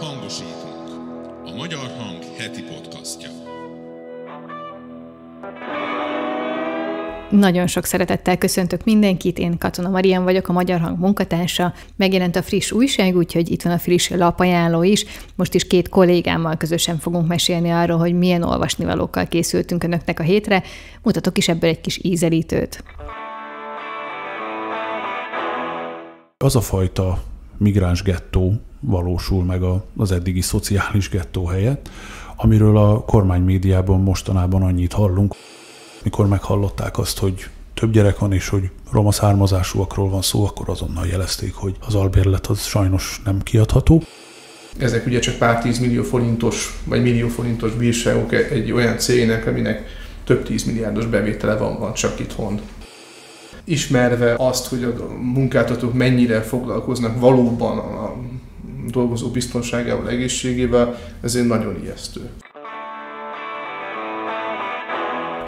Hangosítunk. 0.00 0.88
A 1.44 1.50
Magyar 1.56 1.90
Hang 1.98 2.22
heti 2.38 2.62
podcastja. 2.62 3.28
Nagyon 7.30 7.66
sok 7.66 7.84
szeretettel 7.84 8.38
köszöntök 8.38 8.84
mindenkit, 8.84 9.38
én 9.38 9.58
Katona 9.58 9.88
Marian 9.88 10.24
vagyok, 10.24 10.48
a 10.48 10.52
Magyar 10.52 10.80
Hang 10.80 10.98
munkatársa. 10.98 11.72
Megjelent 11.96 12.36
a 12.36 12.42
friss 12.42 12.72
újság, 12.72 13.16
úgyhogy 13.16 13.50
itt 13.50 13.62
van 13.62 13.72
a 13.72 13.78
friss 13.78 14.08
lapajánló 14.10 14.82
is. 14.82 15.04
Most 15.34 15.54
is 15.54 15.66
két 15.66 15.88
kollégámmal 15.88 16.56
közösen 16.56 16.98
fogunk 16.98 17.28
mesélni 17.28 17.70
arról, 17.70 17.98
hogy 17.98 18.14
milyen 18.14 18.42
olvasnivalókkal 18.42 19.26
készültünk 19.26 19.84
önöknek 19.84 20.20
a 20.20 20.22
hétre. 20.22 20.62
Mutatok 21.02 21.38
is 21.38 21.48
ebből 21.48 21.70
egy 21.70 21.80
kis 21.80 22.00
ízelítőt. 22.02 22.84
Az 26.36 26.56
a 26.56 26.60
fajta 26.60 27.18
migráns 27.58 28.02
gettó 28.02 28.60
valósul 28.80 29.44
meg 29.44 29.62
az 29.96 30.12
eddigi 30.12 30.40
szociális 30.40 31.08
gettó 31.08 31.46
helyett, 31.46 31.90
amiről 32.36 32.76
a 32.76 33.04
kormány 33.04 33.42
médiában 33.42 34.00
mostanában 34.00 34.62
annyit 34.62 34.92
hallunk. 34.92 35.34
Mikor 36.02 36.26
meghallották 36.26 36.98
azt, 36.98 37.18
hogy 37.18 37.48
több 37.74 37.92
gyerek 37.92 38.18
van, 38.18 38.32
és 38.32 38.48
hogy 38.48 38.70
roma 38.90 39.12
származásúakról 39.12 40.08
van 40.08 40.22
szó, 40.22 40.44
akkor 40.44 40.68
azonnal 40.68 41.06
jelezték, 41.06 41.54
hogy 41.54 41.76
az 41.86 41.94
albérlet 41.94 42.46
az 42.46 42.64
sajnos 42.64 43.20
nem 43.24 43.42
kiadható. 43.42 44.02
Ezek 44.78 45.06
ugye 45.06 45.18
csak 45.18 45.34
pár 45.34 45.62
tízmillió 45.62 46.02
forintos, 46.02 46.80
vagy 46.84 47.02
millió 47.02 47.28
forintos 47.28 47.72
bírságok 47.72 48.32
egy 48.32 48.72
olyan 48.72 48.98
cégnek, 48.98 49.46
aminek 49.46 49.86
több 50.24 50.44
tízmilliárdos 50.44 51.06
bevétele 51.06 51.56
van, 51.56 51.78
van 51.78 51.92
csak 51.94 52.20
itthon. 52.20 52.60
Ismerve 53.68 54.34
azt, 54.38 54.66
hogy 54.66 54.84
a 54.84 55.12
munkáltatók 55.20 55.94
mennyire 55.94 56.40
foglalkoznak 56.40 57.20
valóban 57.20 57.78
a 57.78 58.14
dolgozó 58.90 59.28
biztonságával, 59.28 60.08
egészségével, 60.08 60.98
ezért 61.22 61.46
nagyon 61.46 61.82
ijesztő. 61.82 62.20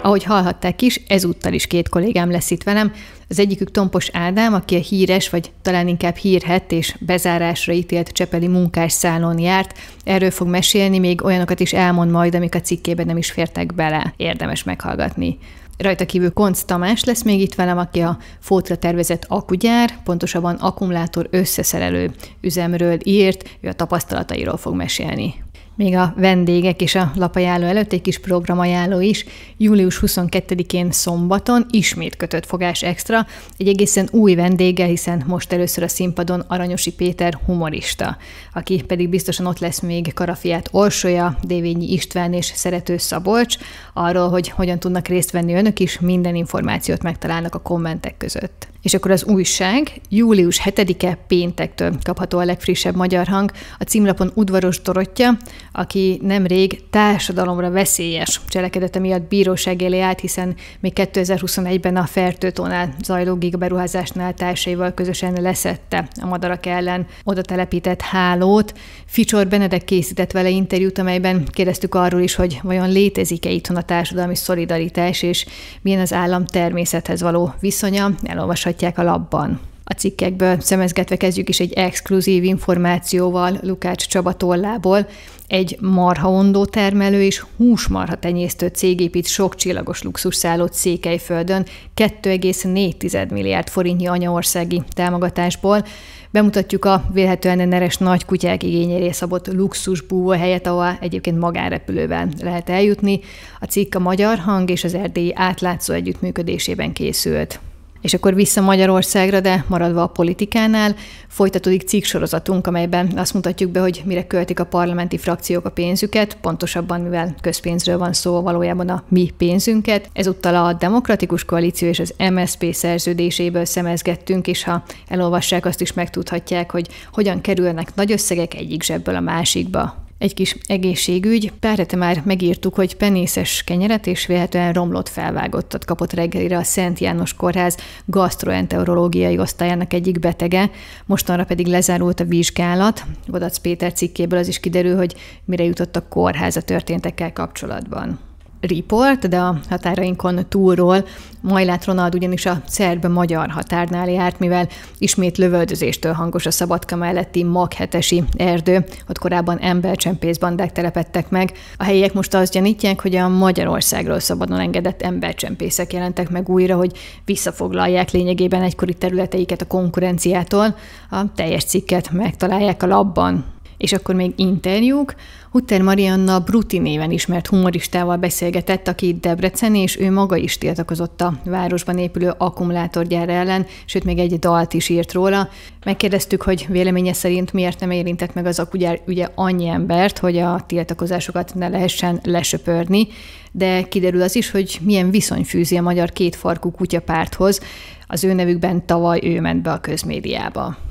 Ahogy 0.03 0.25
hallhatták 0.25 0.83
is, 0.83 1.01
ezúttal 1.09 1.53
is 1.53 1.67
két 1.67 1.89
kollégám 1.89 2.31
lesz 2.31 2.51
itt 2.51 2.63
velem. 2.63 2.93
Az 3.29 3.39
egyikük 3.39 3.71
Tompos 3.71 4.09
Ádám, 4.13 4.55
aki 4.55 4.75
a 4.75 4.79
híres, 4.79 5.31
vagy 5.31 5.51
talán 5.63 5.89
inkább 5.89 6.17
hírhet 6.17 6.73
és 6.73 6.97
bezárásra 7.01 7.73
ítélt 7.73 8.09
Csepeli 8.09 8.47
munkásszállón 8.47 9.39
járt. 9.39 9.79
Erről 10.05 10.31
fog 10.31 10.49
mesélni, 10.49 10.99
még 10.99 11.25
olyanokat 11.25 11.61
is 11.61 11.73
elmond 11.73 12.11
majd, 12.11 12.35
amik 12.35 12.55
a 12.55 12.61
cikkében 12.61 13.07
nem 13.07 13.17
is 13.17 13.31
fértek 13.31 13.75
bele. 13.75 14.15
Érdemes 14.17 14.65
meghallgatni. 14.65 15.39
Rajta 15.81 16.07
kívül 16.07 16.33
Konc 16.33 16.63
Tamás 16.63 17.05
lesz 17.05 17.23
még 17.23 17.41
itt 17.41 17.55
velem, 17.55 17.79
aki 17.79 18.01
a 18.01 18.19
Fótra 18.41 18.77
tervezett 18.77 19.25
akugyár, 19.29 20.03
pontosabban 20.05 20.55
akkumulátor 20.55 21.29
összeszerelő 21.31 22.11
üzemről 22.41 22.99
írt, 23.03 23.59
ő 23.61 23.69
a 23.69 23.73
tapasztalatairól 23.73 24.57
fog 24.57 24.75
mesélni 24.75 25.35
még 25.83 25.97
a 25.97 26.15
vendégek 26.17 26.81
és 26.81 26.95
a 26.95 27.13
lapajánló 27.15 27.67
előtt 27.67 27.93
egy 27.93 28.01
kis 28.01 28.19
programajánló 28.19 29.01
is. 29.01 29.25
Július 29.57 30.01
22-én 30.07 30.91
szombaton 30.91 31.67
ismét 31.71 32.17
kötött 32.17 32.47
fogás 32.47 32.83
extra, 32.83 33.27
egy 33.57 33.69
egészen 33.69 34.09
új 34.11 34.35
vendéggel, 34.35 34.87
hiszen 34.87 35.25
most 35.27 35.53
először 35.53 35.85
a 35.85 35.89
színpadon 35.89 36.45
Aranyosi 36.47 36.93
Péter 36.93 37.39
humorista, 37.45 38.17
aki 38.55 38.83
pedig 38.83 39.09
biztosan 39.09 39.47
ott 39.47 39.59
lesz 39.59 39.81
még 39.81 40.15
Karafiát 40.15 40.69
Orsolya, 40.73 41.37
Dévényi 41.43 41.93
István 41.93 42.33
és 42.33 42.53
Szerető 42.55 42.97
Szabolcs. 42.97 43.57
Arról, 43.93 44.29
hogy 44.29 44.49
hogyan 44.49 44.79
tudnak 44.79 45.09
részt 45.09 45.31
venni 45.31 45.55
önök 45.55 45.81
is, 45.81 46.01
minden 46.01 46.35
információt 46.35 47.03
megtalálnak 47.03 47.55
a 47.55 47.59
kommentek 47.59 48.17
között. 48.17 48.69
És 48.83 48.95
akkor 48.95 49.11
az 49.11 49.25
újság 49.25 50.01
július 50.09 50.61
7-e 50.65 51.19
péntektől 51.27 51.99
kapható 52.03 52.39
a 52.39 52.45
legfrissebb 52.45 52.95
magyar 52.95 53.27
hang. 53.27 53.51
A 53.79 53.85
címlapon 53.85 54.31
udvaros 54.35 54.81
Dorottya, 54.81 55.37
aki 55.73 56.21
nemrég 56.23 56.81
társadalomra 56.91 57.71
veszélyes 57.71 58.41
cselekedete 58.49 58.99
miatt 58.99 59.29
bíróság 59.29 59.83
elé 59.83 60.01
állt, 60.01 60.21
hiszen 60.21 60.55
még 60.81 60.93
2021-ben 60.95 61.97
a 61.97 62.07
Fertőtónál 62.07 62.95
zajló 63.03 63.35
gigaberuházásnál 63.35 64.35
társaival 64.35 64.95
közösen 64.95 65.43
leszette 65.43 66.09
a 66.21 66.27
madarak 66.27 66.67
ellen 66.67 67.07
oda 67.25 67.43
telepített 67.43 68.01
hálót. 68.01 68.75
Ficsor 69.05 69.49
Benedek 69.49 69.85
készített 69.85 70.33
vele 70.33 70.49
interjút, 70.49 70.99
amelyben 70.99 71.45
kérdeztük 71.51 71.95
arról 71.95 72.21
is, 72.21 72.35
hogy 72.35 72.61
vajon 72.63 72.91
létezik-e 72.91 73.51
itthon 73.51 73.77
a 73.77 73.83
társadalmi 73.83 74.37
szolidaritás, 74.37 75.23
és 75.23 75.47
milyen 75.83 76.01
az 76.01 76.13
állam 76.13 76.45
természethez 76.45 77.21
való 77.23 77.55
viszonya. 77.61 78.11
Elolvashatjuk 78.23 78.59
olvashatják 78.61 78.99
a 78.99 79.03
labban. 79.03 79.61
A 79.91 79.93
cikkekből 79.93 80.61
szemezgetve 80.61 81.17
kezdjük 81.17 81.49
is 81.49 81.61
egy 81.61 81.73
exkluzív 81.73 82.45
információval 82.45 83.59
Lukács 83.63 84.07
Csaba 84.07 84.33
tollából. 84.33 85.07
Egy 85.47 85.79
marhaondó 85.81 86.65
termelő 86.65 87.23
és 87.23 87.45
húsmarha 87.57 88.15
tenyésztő 88.15 88.67
cég 88.67 89.01
épít 89.01 89.27
sok 89.27 89.55
csillagos 89.55 90.03
luxusszállót 90.03 90.73
Székelyföldön 90.73 91.67
2,4 91.97 93.31
milliárd 93.31 93.69
forintnyi 93.69 94.07
anyaországi 94.07 94.83
támogatásból. 94.89 95.85
Bemutatjuk 96.31 96.85
a 96.85 97.05
vélhetően 97.13 97.69
neres 97.69 97.97
nagy 97.97 98.25
kutyák 98.25 98.63
igényére 98.63 99.13
szabott 99.13 99.47
luxus 99.47 100.01
búvó 100.01 100.31
helyet, 100.31 100.67
ahol 100.67 100.99
egyébként 101.01 101.39
magánrepülővel 101.39 102.29
lehet 102.43 102.71
eljutni. 102.71 103.21
A 103.61 103.65
cikk 103.65 103.95
a 103.95 103.99
Magyar 103.99 104.39
Hang 104.39 104.71
és 104.71 104.85
az 104.85 104.95
erdélyi 104.95 105.33
átlátszó 105.35 105.95
együttműködésében 105.95 106.93
készült. 106.93 107.61
És 108.01 108.15
akkor 108.15 108.35
vissza 108.35 108.61
Magyarországra, 108.61 109.41
de 109.41 109.65
maradva 109.69 110.03
a 110.03 110.07
politikánál, 110.07 110.95
folytatódik 111.29 111.83
cikksorozatunk, 111.83 112.67
amelyben 112.67 113.13
azt 113.17 113.35
mutatjuk 113.35 113.71
be, 113.71 113.81
hogy 113.81 114.03
mire 114.05 114.27
költik 114.27 114.61
a 114.61 114.65
parlamenti 114.65 115.19
frakciók 115.19 115.65
a 115.65 115.71
pénzüket, 115.71 116.37
pontosabban, 116.41 117.01
mivel 117.01 117.35
közpénzről 117.41 117.99
van 117.99 118.13
szó, 118.13 118.41
valójában 118.41 118.89
a 118.89 119.03
mi 119.09 119.31
pénzünket. 119.37 120.09
Ezúttal 120.13 120.55
a 120.67 120.73
Demokratikus 120.73 121.45
Koalíció 121.45 121.89
és 121.89 121.99
az 121.99 122.15
MSP 122.33 122.75
szerződéséből 122.75 123.65
szemezgettünk, 123.65 124.47
és 124.47 124.65
ha 124.65 124.83
elolvassák, 125.09 125.67
azt 125.67 125.81
is 125.81 125.93
megtudhatják, 125.93 126.71
hogy 126.71 126.89
hogyan 127.13 127.41
kerülnek 127.41 127.95
nagy 127.95 128.13
összegek 128.13 128.55
egyik 128.55 128.83
zsebből 128.83 129.15
a 129.15 129.21
másikba. 129.21 130.09
Egy 130.21 130.35
kis 130.35 130.57
egészségügy. 130.67 131.53
Pár 131.61 131.97
már 131.97 132.23
megírtuk, 132.25 132.75
hogy 132.75 132.97
penészes 132.97 133.63
kenyeret 133.65 134.07
és 134.07 134.27
véletlenül 134.27 134.73
romlott 134.73 135.09
felvágottat 135.09 135.85
kapott 135.85 136.13
reggelire 136.13 136.57
a 136.57 136.63
Szent 136.63 136.99
János 136.99 137.35
Kórház 137.35 137.77
gastroenterológiai 138.05 139.39
osztályának 139.39 139.93
egyik 139.93 140.19
betege. 140.19 140.71
Mostanra 141.07 141.45
pedig 141.45 141.67
lezárult 141.67 142.21
a 142.21 142.25
vizsgálat. 142.25 143.05
Vodac 143.27 143.59
Péter 143.59 143.93
cikkéből 143.93 144.39
az 144.39 144.49
is 144.49 144.61
kiderül, 144.61 144.97
hogy 144.97 145.15
mire 145.45 145.65
jutott 145.65 145.97
a 145.97 146.09
kórház 146.09 146.57
a 146.57 146.63
történtekkel 146.63 147.33
kapcsolatban 147.33 148.30
report, 148.61 149.29
de 149.29 149.39
a 149.39 149.61
határainkon 149.69 150.47
túlról 150.49 151.05
Majlát 151.41 151.85
Ronald 151.85 152.15
ugyanis 152.15 152.47
a 152.47 152.63
szerb-magyar 152.67 153.51
határnál 153.51 154.11
járt, 154.11 154.39
mivel 154.39 154.69
ismét 154.99 155.39
lövöldözéstől 155.39 156.13
hangos 156.13 156.47
a 156.47 156.51
Szabadka 156.51 156.97
melletti 156.97 157.45
maghetesi 157.45 158.25
erdő, 158.37 158.85
ott 159.09 159.19
korábban 159.19 159.59
embercsempészbandák 159.59 160.73
telepettek 160.73 161.31
meg. 161.31 161.53
A 161.77 161.85
helyiek 161.85 162.13
most 162.13 162.35
azt 162.35 162.53
gyanítják, 162.53 163.01
hogy 163.01 163.17
a 163.17 163.29
Magyarországról 163.29 164.21
szabadon 164.21 164.59
engedett 164.59 165.03
embercsempészek 165.03 165.93
jelentek 165.93 166.31
meg 166.31 166.49
újra, 166.49 166.77
hogy 166.77 166.99
visszafoglalják 167.25 168.11
lényegében 168.11 168.63
egykori 168.63 168.95
területeiket 168.95 169.61
a 169.61 169.67
konkurenciától. 169.67 170.77
A 171.11 171.33
teljes 171.35 171.65
cikket 171.65 172.11
megtalálják 172.11 172.83
a 172.83 172.87
labban. 172.87 173.45
És 173.81 173.93
akkor 173.93 174.15
még 174.15 174.33
interjúk. 174.37 175.15
Hutter 175.51 175.83
Marianna 175.83 176.41
Bruti 176.41 176.79
néven 176.79 177.11
ismert 177.11 177.47
humoristával 177.47 178.17
beszélgetett, 178.17 178.89
aki 178.89 179.17
Debrecen, 179.21 179.75
és 179.75 179.99
ő 179.99 180.11
maga 180.11 180.37
is 180.37 180.59
tiltakozott 180.59 181.21
a 181.21 181.41
városban 181.45 181.99
épülő 181.99 182.35
akkumulátorgyár 182.39 183.29
ellen, 183.29 183.67
sőt 183.85 184.05
még 184.05 184.19
egy 184.19 184.39
dalt 184.39 184.75
is 184.75 184.89
írt 184.89 185.13
róla. 185.13 185.49
Megkérdeztük, 185.85 186.43
hogy 186.43 186.67
véleménye 186.69 187.13
szerint 187.13 187.53
miért 187.53 187.81
nem 187.81 187.91
érintett 187.91 188.35
meg 188.35 188.47
az 188.47 188.59
akugyár 188.59 189.01
ugye 189.07 189.29
annyi 189.35 189.69
embert, 189.69 190.19
hogy 190.19 190.39
a 190.39 190.65
tiltakozásokat 190.67 191.55
ne 191.55 191.69
lehessen 191.69 192.21
lesöpörni, 192.23 193.09
de 193.53 193.83
kiderül 193.83 194.23
az 194.23 194.37
is, 194.37 194.51
hogy 194.51 194.79
milyen 194.83 195.11
viszony 195.11 195.45
fűzi 195.45 195.77
a 195.77 195.83
magyar 195.83 196.11
kétfarkú 196.11 196.71
kutyapárthoz. 196.71 197.61
Az 198.07 198.25
ő 198.25 198.33
nevükben 198.33 198.87
tavaly 198.87 199.21
ő 199.23 199.41
ment 199.41 199.63
be 199.63 199.73
a 199.73 199.81
közmédiába. 199.81 200.90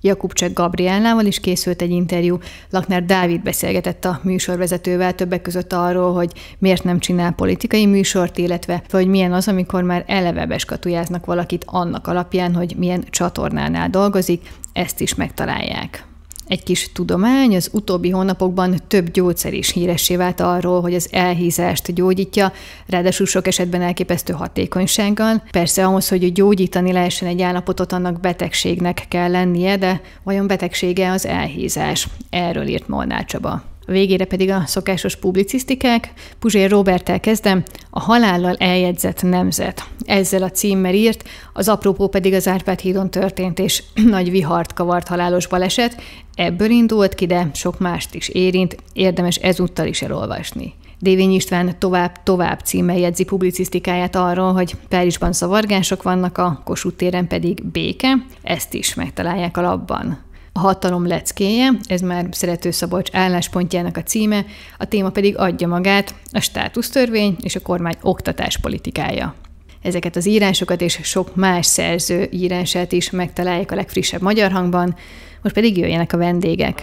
Jakubcsek 0.00 0.52
Gabriellával 0.52 1.24
is 1.24 1.40
készült 1.40 1.82
egy 1.82 1.90
interjú. 1.90 2.38
Lakner 2.70 3.04
Dávid 3.04 3.42
beszélgetett 3.42 4.04
a 4.04 4.20
műsorvezetővel 4.22 5.14
többek 5.14 5.42
között 5.42 5.72
arról, 5.72 6.12
hogy 6.12 6.32
miért 6.58 6.84
nem 6.84 6.98
csinál 6.98 7.32
politikai 7.32 7.86
műsort, 7.86 8.38
illetve 8.38 8.82
hogy 8.90 9.06
milyen 9.06 9.32
az, 9.32 9.48
amikor 9.48 9.82
már 9.82 10.04
eleve 10.06 10.46
beskatujáznak 10.46 11.26
valakit 11.26 11.64
annak 11.66 12.06
alapján, 12.06 12.54
hogy 12.54 12.74
milyen 12.78 13.04
csatornánál 13.10 13.90
dolgozik, 13.90 14.52
ezt 14.72 15.00
is 15.00 15.14
megtalálják. 15.14 16.09
Egy 16.50 16.62
kis 16.62 16.92
tudomány, 16.92 17.56
az 17.56 17.68
utóbbi 17.72 18.10
hónapokban 18.10 18.76
több 18.88 19.10
gyógyszer 19.10 19.52
is 19.52 19.72
híressé 19.72 20.16
vált 20.16 20.40
arról, 20.40 20.80
hogy 20.80 20.94
az 20.94 21.08
elhízást 21.12 21.94
gyógyítja, 21.94 22.52
ráadásul 22.86 23.26
sok 23.26 23.46
esetben 23.46 23.82
elképesztő 23.82 24.32
hatékonysággal. 24.32 25.42
Persze 25.50 25.86
ahhoz, 25.86 26.08
hogy 26.08 26.32
gyógyítani 26.32 26.92
lehessen 26.92 27.28
egy 27.28 27.42
állapotot, 27.42 27.92
annak 27.92 28.20
betegségnek 28.20 29.04
kell 29.08 29.30
lennie, 29.30 29.76
de 29.76 30.00
vajon 30.22 30.46
betegsége 30.46 31.10
az 31.10 31.26
elhízás? 31.26 32.08
Erről 32.30 32.66
írt 32.66 32.88
Molnár 32.88 33.24
Csaba. 33.24 33.69
Végére 33.90 34.24
pedig 34.24 34.50
a 34.50 34.62
szokásos 34.66 35.16
publicisztikák. 35.16 36.12
Puzsér 36.38 36.70
Robertel 36.70 37.20
kezdem, 37.20 37.62
a 37.90 38.00
halállal 38.00 38.56
eljegyzett 38.56 39.22
nemzet. 39.22 39.84
Ezzel 40.04 40.42
a 40.42 40.50
címmel 40.50 40.94
írt, 40.94 41.28
az 41.52 41.68
apropó 41.68 42.08
pedig 42.08 42.34
az 42.34 42.48
Árpád 42.48 42.80
hídon 42.80 43.10
történt 43.10 43.58
és 43.58 43.82
nagy 44.16 44.30
vihart 44.30 44.72
kavart 44.72 45.08
halálos 45.08 45.46
baleset. 45.46 46.02
Ebből 46.34 46.70
indult 46.70 47.14
ki, 47.14 47.26
de 47.26 47.50
sok 47.54 47.78
mást 47.78 48.14
is 48.14 48.28
érint, 48.28 48.76
érdemes 48.92 49.36
ezúttal 49.36 49.86
is 49.86 50.02
elolvasni. 50.02 50.74
Dévény 50.98 51.32
István 51.32 51.78
tovább-tovább 51.78 52.60
címmel 52.60 52.98
jegyzi 52.98 53.24
publicisztikáját 53.24 54.16
arról, 54.16 54.52
hogy 54.52 54.74
Párizsban 54.88 55.32
szavargások 55.32 56.02
vannak, 56.02 56.38
a 56.38 56.62
Kossuth 56.64 56.96
téren 56.96 57.26
pedig 57.26 57.64
béke, 57.64 58.26
ezt 58.42 58.74
is 58.74 58.94
megtalálják 58.94 59.56
a 59.56 59.60
labban. 59.60 60.18
A 60.52 60.58
hatalom 60.58 61.06
leckéje, 61.06 61.70
ez 61.86 62.00
már 62.00 62.26
Szerető 62.30 62.70
Szabolcs 62.70 63.10
álláspontjának 63.12 63.96
a 63.96 64.02
címe, 64.02 64.44
a 64.78 64.84
téma 64.84 65.10
pedig 65.10 65.36
adja 65.36 65.68
magát, 65.68 66.14
a 66.32 66.40
státusztörvény 66.40 67.36
és 67.42 67.56
a 67.56 67.60
kormány 67.60 67.96
oktatáspolitikája. 68.02 69.34
Ezeket 69.82 70.16
az 70.16 70.26
írásokat 70.26 70.80
és 70.80 70.98
sok 71.02 71.34
más 71.34 71.66
szerző 71.66 72.28
írását 72.32 72.92
is 72.92 73.10
megtalálják 73.10 73.70
a 73.70 73.74
legfrissebb 73.74 74.22
magyar 74.22 74.50
hangban, 74.50 74.96
most 75.42 75.54
pedig 75.54 75.76
jöjjenek 75.76 76.12
a 76.12 76.16
vendégek. 76.16 76.82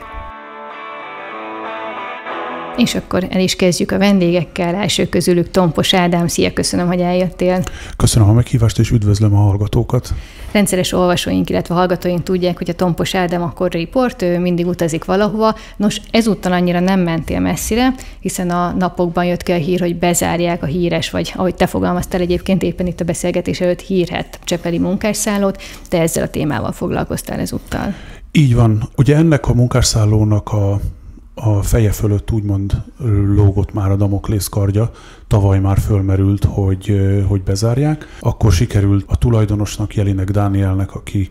És 2.78 2.96
akkor 2.96 3.28
el 3.30 3.40
is 3.40 3.56
kezdjük 3.56 3.92
a 3.92 3.98
vendégekkel. 3.98 4.76
Első 4.76 5.10
közülük 5.10 5.52
Tompos 5.52 5.94
Ádám. 5.94 6.28
Szia, 6.28 6.54
köszönöm, 6.54 6.88
hogy 6.88 7.00
eljöttél. 7.00 7.64
Köszönöm 7.96 8.30
a 8.30 8.34
meghívást, 8.34 8.80
és 8.80 8.92
üdvözlöm 8.92 9.36
a 9.36 9.42
hallgatókat. 9.42 10.14
Rendszeres 10.52 10.92
olvasóink, 10.92 11.50
illetve 11.50 11.76
hallgatóink 11.76 12.24
tudják, 12.24 12.58
hogy 12.58 12.70
a 12.70 12.74
Tompos 12.74 13.16
Ádám 13.16 13.42
akkor 13.42 13.72
riport, 13.72 14.22
ő 14.22 14.40
mindig 14.40 14.68
utazik 14.68 15.06
valahova. 15.06 15.56
Nos, 15.78 16.02
ezúttal 16.12 16.52
annyira 16.52 16.80
nem 16.80 17.00
mentél 17.00 17.40
messzire, 17.40 17.94
hiszen 18.20 18.50
a 18.50 18.72
napokban 18.72 19.26
jött 19.26 19.44
ki 19.44 19.52
a 19.52 19.56
hír, 19.56 19.80
hogy 19.80 19.96
bezárják 19.96 20.64
a 20.64 20.66
híres, 20.66 21.10
vagy 21.10 21.34
ahogy 21.36 21.56
te 21.56 21.66
fogalmaztál 21.66 22.22
egyébként 22.22 22.64
éppen 22.64 22.88
itt 22.88 23.00
a 23.00 23.06
beszélgetés 23.06 23.62
előtt 23.62 23.82
hírhet 23.82 24.40
Csepeli 24.44 24.80
munkásszállót, 24.80 25.62
te 25.90 26.02
ezzel 26.02 26.24
a 26.24 26.30
témával 26.30 26.72
foglalkoztál 26.72 27.40
ezúttal. 27.40 27.94
Így 28.32 28.56
van. 28.56 28.90
Ugye 28.96 29.16
ennek 29.16 29.48
a 29.48 29.54
munkásszállónak 29.54 30.50
a 30.50 30.80
a 31.40 31.62
feje 31.62 31.92
fölött 31.92 32.32
úgymond 32.32 32.82
lógott 33.36 33.74
már 33.74 33.92
a 33.92 33.96
Damoklész 33.96 34.48
kardja, 34.48 34.92
tavaly 35.28 35.60
már 35.60 35.80
fölmerült, 35.80 36.44
hogy, 36.44 37.00
hogy 37.28 37.44
bezárják. 37.44 38.18
Akkor 38.20 38.52
sikerült 38.52 39.06
a 39.08 39.18
tulajdonosnak, 39.18 39.96
Jelinek 39.96 40.30
Dánielnek, 40.30 40.96
aki 40.96 41.30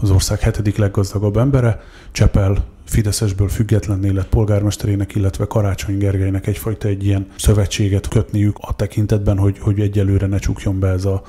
az 0.00 0.10
ország 0.10 0.40
hetedik 0.40 0.76
leggazdagabb 0.76 1.36
embere, 1.36 1.80
Csepel 2.12 2.64
Fideszesből 2.84 3.48
függetlenné 3.48 4.08
lett 4.08 4.28
polgármesterének, 4.28 5.14
illetve 5.14 5.46
Karácsony 5.46 5.98
Gergelynek 5.98 6.46
egyfajta 6.46 6.88
egy 6.88 7.04
ilyen 7.06 7.26
szövetséget 7.36 8.08
kötniük 8.08 8.56
a 8.60 8.76
tekintetben, 8.76 9.38
hogy, 9.38 9.58
hogy 9.58 9.80
egyelőre 9.80 10.26
ne 10.26 10.38
csukjon 10.38 10.78
be 10.78 10.88
ez 10.88 11.04
a 11.04 11.22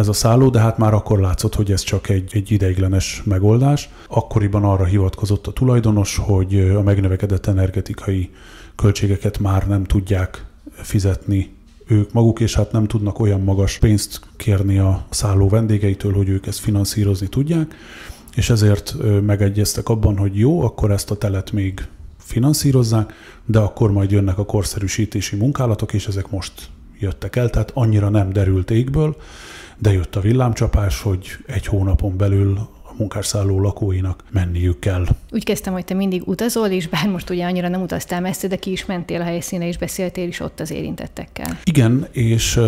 ez 0.00 0.08
a 0.08 0.12
szálló, 0.12 0.48
de 0.48 0.60
hát 0.60 0.78
már 0.78 0.94
akkor 0.94 1.20
látszott, 1.20 1.54
hogy 1.54 1.72
ez 1.72 1.82
csak 1.82 2.08
egy, 2.08 2.30
egy 2.32 2.50
ideiglenes 2.50 3.22
megoldás. 3.24 3.88
Akkoriban 4.08 4.64
arra 4.64 4.84
hivatkozott 4.84 5.46
a 5.46 5.52
tulajdonos, 5.52 6.16
hogy 6.16 6.60
a 6.60 6.82
megnövekedett 6.82 7.46
energetikai 7.46 8.30
költségeket 8.76 9.38
már 9.38 9.68
nem 9.68 9.84
tudják 9.84 10.44
fizetni 10.72 11.52
ők 11.86 12.12
maguk, 12.12 12.40
és 12.40 12.54
hát 12.54 12.72
nem 12.72 12.86
tudnak 12.86 13.18
olyan 13.18 13.40
magas 13.40 13.78
pénzt 13.78 14.20
kérni 14.36 14.78
a 14.78 15.04
szálló 15.10 15.48
vendégeitől, 15.48 16.12
hogy 16.12 16.28
ők 16.28 16.46
ezt 16.46 16.58
finanszírozni 16.58 17.28
tudják, 17.28 17.74
és 18.34 18.50
ezért 18.50 18.94
megegyeztek 19.26 19.88
abban, 19.88 20.16
hogy 20.16 20.38
jó, 20.38 20.62
akkor 20.62 20.90
ezt 20.90 21.10
a 21.10 21.16
telet 21.16 21.52
még 21.52 21.86
finanszírozzák, 22.18 23.12
de 23.44 23.58
akkor 23.58 23.92
majd 23.92 24.10
jönnek 24.10 24.38
a 24.38 24.44
korszerűsítési 24.44 25.36
munkálatok, 25.36 25.92
és 25.92 26.06
ezek 26.06 26.30
most 26.30 26.52
jöttek 26.98 27.36
el, 27.36 27.50
tehát 27.50 27.70
annyira 27.74 28.08
nem 28.08 28.32
derült 28.32 28.70
égből, 28.70 29.16
de 29.80 29.92
jött 29.92 30.16
a 30.16 30.20
villámcsapás, 30.20 31.02
hogy 31.02 31.26
egy 31.46 31.66
hónapon 31.66 32.16
belül 32.16 32.58
a 32.82 32.92
munkásszálló 32.96 33.60
lakóinak 33.60 34.24
menniük 34.30 34.78
kell. 34.78 35.06
Úgy 35.30 35.44
kezdtem, 35.44 35.72
hogy 35.72 35.84
te 35.84 35.94
mindig 35.94 36.28
utazol, 36.28 36.68
és 36.68 36.88
bár 36.88 37.08
most 37.08 37.30
ugye 37.30 37.44
annyira 37.44 37.68
nem 37.68 37.82
utaztál 37.82 38.20
messze, 38.20 38.48
de 38.48 38.56
ki 38.56 38.70
is 38.70 38.86
mentél 38.86 39.20
a 39.20 39.24
helyszíne, 39.24 39.66
és 39.66 39.78
beszéltél 39.78 40.28
is 40.28 40.40
ott 40.40 40.60
az 40.60 40.70
érintettekkel. 40.70 41.58
Igen, 41.64 42.06
és 42.10 42.60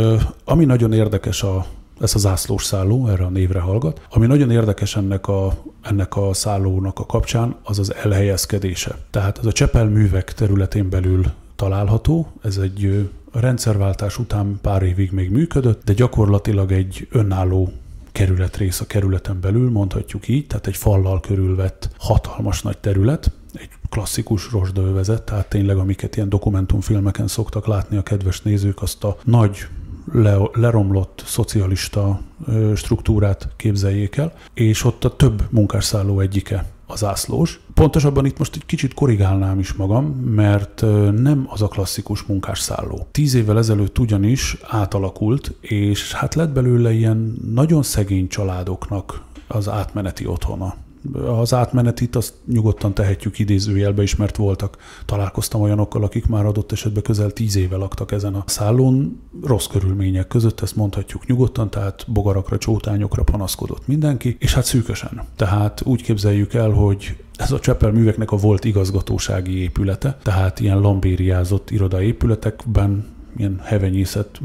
ami 0.45 0.65
nagyon 0.65 0.93
érdekes 0.93 1.43
a 1.43 1.67
ez 2.01 2.15
a 2.15 2.19
zászlós 2.19 2.65
szálló, 2.65 3.09
erre 3.09 3.25
a 3.25 3.29
névre 3.29 3.61
hallgat. 3.61 4.01
Ami 4.11 4.27
nagyon 4.27 4.51
érdekes 4.51 4.97
ennek 4.97 5.29
a, 5.29 5.63
ennek 5.83 6.17
a 6.17 6.35
szállónak 6.35 6.99
a 6.99 7.07
kapcsán, 7.07 7.57
az 7.63 7.79
az 7.79 7.95
elhelyezkedése. 7.95 8.97
Tehát 9.11 9.39
az 9.39 9.47
a 9.47 9.53
Csepel 9.53 9.85
művek 9.85 10.35
területén 10.35 10.91
belül 10.91 11.25
található, 11.57 12.33
ez 12.43 12.57
egy 12.57 13.11
a 13.33 13.41
rendszerváltás 13.41 14.19
után 14.19 14.59
pár 14.63 14.83
évig 14.83 15.13
még 15.13 15.31
működött, 15.31 15.85
de 15.85 15.93
gyakorlatilag 15.93 16.73
egy 16.73 17.07
önálló 17.11 17.73
kerületrész 18.13 18.81
a 18.81 18.87
kerületen 18.87 19.41
belül, 19.41 19.71
mondhatjuk 19.71 20.29
így, 20.29 20.47
tehát 20.47 20.67
egy 20.67 20.77
fallal 20.77 21.21
körülvett 21.21 21.91
hatalmas 21.99 22.63
nagy 22.63 22.79
terület, 22.79 23.31
egy 23.55 23.69
klasszikus 23.91 24.51
rozsdaövezet, 24.53 25.23
tehát 25.23 25.49
tényleg 25.49 25.77
amiket 25.77 26.17
ilyen 26.17 26.29
dokumentumfilmeken 26.29 27.27
szoktak 27.27 27.67
látni 27.67 27.97
a 27.97 28.03
kedves 28.03 28.43
nézők, 28.43 28.83
azt 28.83 29.05
a 29.05 29.17
nagy 29.25 29.67
le, 30.13 30.37
leromlott 30.53 31.23
szocialista 31.27 32.21
struktúrát 32.75 33.49
képzeljék 33.57 34.17
el, 34.17 34.33
és 34.55 34.85
ott 34.85 35.05
a 35.05 35.17
több 35.17 35.43
munkásszálló 35.51 36.21
egyike 36.21 36.65
az 36.93 37.05
ászlós. 37.05 37.61
Pontosabban 37.75 38.27
itt 38.27 38.39
most 38.39 38.55
egy 38.55 38.67
kicsit 38.67 38.95
korrigálnám 38.95 39.59
is 39.59 39.73
magam, 39.73 40.05
mert 40.35 40.81
nem 41.21 41.47
az 41.49 41.63
a 41.63 41.69
klasszikus 41.69 42.23
munkásszálló. 42.23 43.07
Tíz 43.11 43.35
évvel 43.35 43.59
ezelőtt 43.59 43.99
ugyanis 43.99 44.57
átalakult, 44.63 45.55
és 45.61 46.13
hát 46.13 46.35
lett 46.35 46.51
belőle 46.51 46.93
ilyen 46.93 47.35
nagyon 47.55 47.83
szegény 47.83 48.29
családoknak 48.29 49.23
az 49.49 49.69
átmeneti 49.69 50.27
otthona 50.27 50.75
az 51.41 51.55
átmenetit 51.55 52.17
azt 52.17 52.35
nyugodtan 52.47 52.95
tehetjük 52.95 53.39
idézőjelbe 53.39 54.03
is, 54.03 54.17
mert 54.17 54.37
voltak, 54.37 54.77
találkoztam 55.07 55.61
olyanokkal, 55.61 56.03
akik 56.03 56.27
már 56.27 56.47
adott 56.47 56.73
esetben 56.73 57.03
közel 57.03 57.31
tíz 57.31 57.57
éve 57.57 57.77
laktak 57.77 58.13
ezen 58.13 58.35
a 58.35 58.43
szállón, 58.47 59.21
rossz 59.43 59.67
körülmények 59.67 60.27
között, 60.27 60.61
ezt 60.61 60.77
mondhatjuk 60.77 61.27
nyugodtan, 61.27 61.71
tehát 61.71 62.05
bogarakra, 62.09 62.59
csótányokra 62.59 63.23
panaszkodott 63.23 63.87
mindenki, 63.87 64.37
és 64.39 64.55
hát 64.55 64.65
szűkösen. 64.65 65.23
Tehát 65.37 65.83
úgy 65.85 66.03
képzeljük 66.03 66.55
el, 66.55 66.71
hogy 66.71 67.17
ez 67.37 67.53
a 67.53 67.61
Csepel 67.61 67.93
műveknek 67.93 68.31
a 68.33 68.37
volt 68.37 68.65
igazgatósági 68.65 69.63
épülete, 69.63 70.19
tehát 70.23 70.61
ilyen 70.61 70.81
lambériázott 70.81 71.71
irodaépületekben 71.71 73.05
ilyen 73.37 73.61
hevenyészet, 73.63 74.41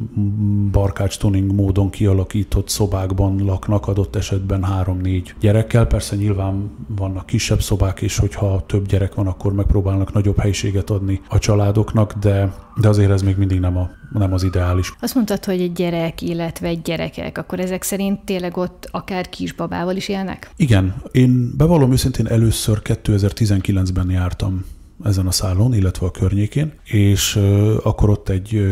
barkács 0.71 1.17
tuning 1.17 1.53
módon 1.53 1.89
kialakított 1.89 2.69
szobákban 2.69 3.45
laknak 3.45 3.87
adott 3.87 4.15
esetben 4.15 4.63
három-négy 4.63 5.33
gyerekkel. 5.39 5.85
Persze 5.85 6.15
nyilván 6.15 6.71
vannak 6.87 7.25
kisebb 7.25 7.61
szobák, 7.61 8.01
és 8.01 8.17
hogyha 8.17 8.63
több 8.65 8.85
gyerek 8.85 9.15
van, 9.15 9.27
akkor 9.27 9.53
megpróbálnak 9.53 10.13
nagyobb 10.13 10.39
helyiséget 10.39 10.89
adni 10.89 11.21
a 11.29 11.39
családoknak, 11.39 12.13
de, 12.13 12.53
de 12.81 12.87
azért 12.87 13.11
ez 13.11 13.21
még 13.21 13.37
mindig 13.37 13.59
nem, 13.59 13.77
a, 13.77 13.89
nem 14.13 14.33
az 14.33 14.43
ideális. 14.43 14.93
Azt 14.99 15.15
mondtad, 15.15 15.45
hogy 15.45 15.61
egy 15.61 15.73
gyerek, 15.73 16.21
illetve 16.21 16.67
egy 16.67 16.81
gyerekek, 16.81 17.37
akkor 17.37 17.59
ezek 17.59 17.83
szerint 17.83 18.19
tényleg 18.25 18.57
ott 18.57 18.89
akár 18.91 19.29
kisbabával 19.29 19.95
is 19.95 20.07
élnek? 20.07 20.51
Igen. 20.55 20.95
Én 21.11 21.53
bevallom 21.57 21.91
őszintén 21.91 22.27
először 22.27 22.81
2019-ben 22.83 24.09
jártam 24.09 24.65
ezen 25.03 25.27
a 25.27 25.31
szálon, 25.31 25.73
illetve 25.73 26.05
a 26.05 26.11
környékén, 26.11 26.73
és 26.83 27.35
akkor 27.83 28.09
ott 28.09 28.29
egy, 28.29 28.67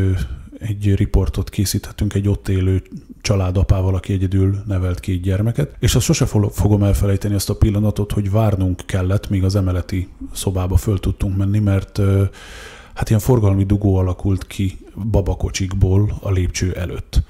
egy 0.59 0.95
riportot 0.95 1.49
készíthetünk 1.49 2.13
egy 2.13 2.27
ott 2.27 2.47
élő 2.47 2.81
családapával, 3.21 3.95
aki 3.95 4.13
egyedül 4.13 4.63
nevelt 4.67 4.99
két 4.99 5.21
gyermeket, 5.21 5.75
és 5.79 5.95
azt 5.95 6.05
sose 6.05 6.25
fogom 6.51 6.83
elfelejteni 6.83 7.33
azt 7.33 7.49
a 7.49 7.55
pillanatot, 7.55 8.11
hogy 8.11 8.31
várnunk 8.31 8.81
kellett, 8.85 9.29
míg 9.29 9.43
az 9.43 9.55
emeleti 9.55 10.07
szobába 10.33 10.77
föl 10.77 10.99
tudtunk 10.99 11.37
menni, 11.37 11.59
mert 11.59 12.01
hát 12.93 13.09
ilyen 13.09 13.21
forgalmi 13.21 13.63
dugó 13.63 13.95
alakult 13.95 14.47
ki 14.47 14.77
babakocsikból 15.11 16.17
a 16.21 16.31
lépcső 16.31 16.73
előtt 16.73 17.23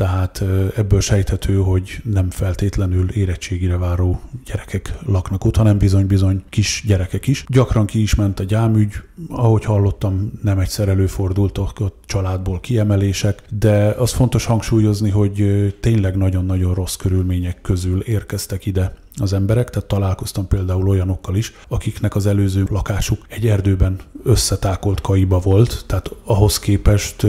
tehát 0.00 0.42
ebből 0.76 1.00
sejthető, 1.00 1.56
hogy 1.56 2.00
nem 2.04 2.30
feltétlenül 2.30 3.10
érettségire 3.10 3.76
váró 3.76 4.20
gyerekek 4.44 4.94
laknak 5.06 5.44
ott, 5.44 5.56
hanem 5.56 5.78
bizony-bizony 5.78 6.42
kis 6.48 6.82
gyerekek 6.86 7.26
is. 7.26 7.44
Gyakran 7.48 7.86
ki 7.86 8.02
is 8.02 8.14
ment 8.14 8.40
a 8.40 8.44
gyámügy, 8.44 8.92
ahogy 9.28 9.64
hallottam, 9.64 10.32
nem 10.42 10.58
egyszer 10.58 10.88
előfordultak 10.88 11.80
ott 11.80 12.02
családból 12.06 12.60
kiemelések, 12.60 13.42
de 13.58 13.94
az 13.98 14.12
fontos 14.12 14.44
hangsúlyozni, 14.44 15.10
hogy 15.10 15.44
tényleg 15.80 16.16
nagyon-nagyon 16.16 16.74
rossz 16.74 16.96
körülmények 16.96 17.60
közül 17.60 18.00
érkeztek 18.00 18.66
ide 18.66 18.94
az 19.20 19.32
emberek, 19.32 19.70
tehát 19.70 19.88
találkoztam 19.88 20.48
például 20.48 20.88
olyanokkal 20.88 21.36
is, 21.36 21.52
akiknek 21.68 22.14
az 22.14 22.26
előző 22.26 22.66
lakásuk 22.70 23.18
egy 23.28 23.46
erdőben 23.46 23.96
összetákolt 24.24 25.00
kaiba 25.00 25.38
volt, 25.38 25.84
tehát 25.86 26.10
ahhoz 26.24 26.58
képest 26.58 27.26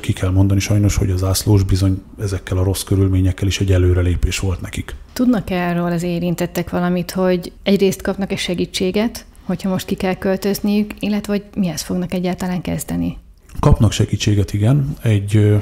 ki 0.00 0.12
kell 0.12 0.30
mondani 0.30 0.60
sajnos, 0.60 0.96
hogy 0.96 1.10
az 1.10 1.24
ászlós 1.24 1.62
bizony 1.62 2.02
ezekkel 2.20 2.58
a 2.58 2.62
rossz 2.62 2.82
körülményekkel 2.82 3.46
is 3.46 3.60
egy 3.60 3.72
előrelépés 3.72 4.38
volt 4.38 4.60
nekik. 4.60 4.94
Tudnak 5.12 5.50
-e 5.50 5.54
erről 5.54 5.92
az 5.92 6.02
érintettek 6.02 6.70
valamit, 6.70 7.10
hogy 7.10 7.52
egyrészt 7.62 8.02
kapnak-e 8.02 8.36
segítséget, 8.36 9.26
hogyha 9.44 9.68
most 9.68 9.86
ki 9.86 9.94
kell 9.94 10.14
költözniük, 10.14 10.94
illetve 10.98 11.32
hogy 11.32 11.44
mihez 11.54 11.82
fognak 11.82 12.12
egyáltalán 12.12 12.60
kezdeni? 12.60 13.18
Kapnak 13.60 13.92
segítséget, 13.92 14.52
igen. 14.52 14.96
Egy 15.02 15.60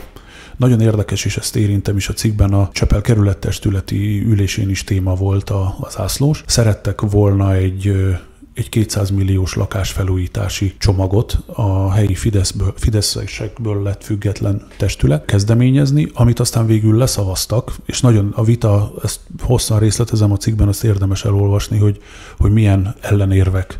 nagyon 0.56 0.80
érdekes, 0.80 1.24
és 1.24 1.36
ezt 1.36 1.56
érintem 1.56 1.96
is 1.96 2.08
a 2.08 2.12
cikkben, 2.12 2.52
a 2.52 2.68
Csepel 2.72 3.00
kerülettestületi 3.00 4.22
ülésén 4.26 4.70
is 4.70 4.84
téma 4.84 5.14
volt 5.14 5.50
az 5.80 5.98
ászlós. 5.98 6.44
Szerettek 6.46 7.00
volna 7.00 7.54
egy 7.54 7.94
egy 8.56 8.68
200 8.68 9.10
milliós 9.10 9.54
lakásfelújítási 9.54 10.74
csomagot 10.78 11.38
a 11.46 11.92
helyi 11.92 12.14
Fideszből, 12.14 12.72
Fideszesekből 12.76 13.82
lett 13.82 14.04
független 14.04 14.66
testület 14.76 15.24
kezdeményezni, 15.24 16.10
amit 16.14 16.40
aztán 16.40 16.66
végül 16.66 16.96
leszavaztak, 16.96 17.72
és 17.84 18.00
nagyon 18.00 18.32
a 18.34 18.44
vita, 18.44 18.92
ezt 19.02 19.20
hosszan 19.40 19.78
részletezem 19.78 20.32
a 20.32 20.36
cikkben, 20.36 20.68
azt 20.68 20.84
érdemes 20.84 21.24
elolvasni, 21.24 21.78
hogy, 21.78 22.02
hogy 22.38 22.52
milyen 22.52 22.94
ellenérvek 23.00 23.78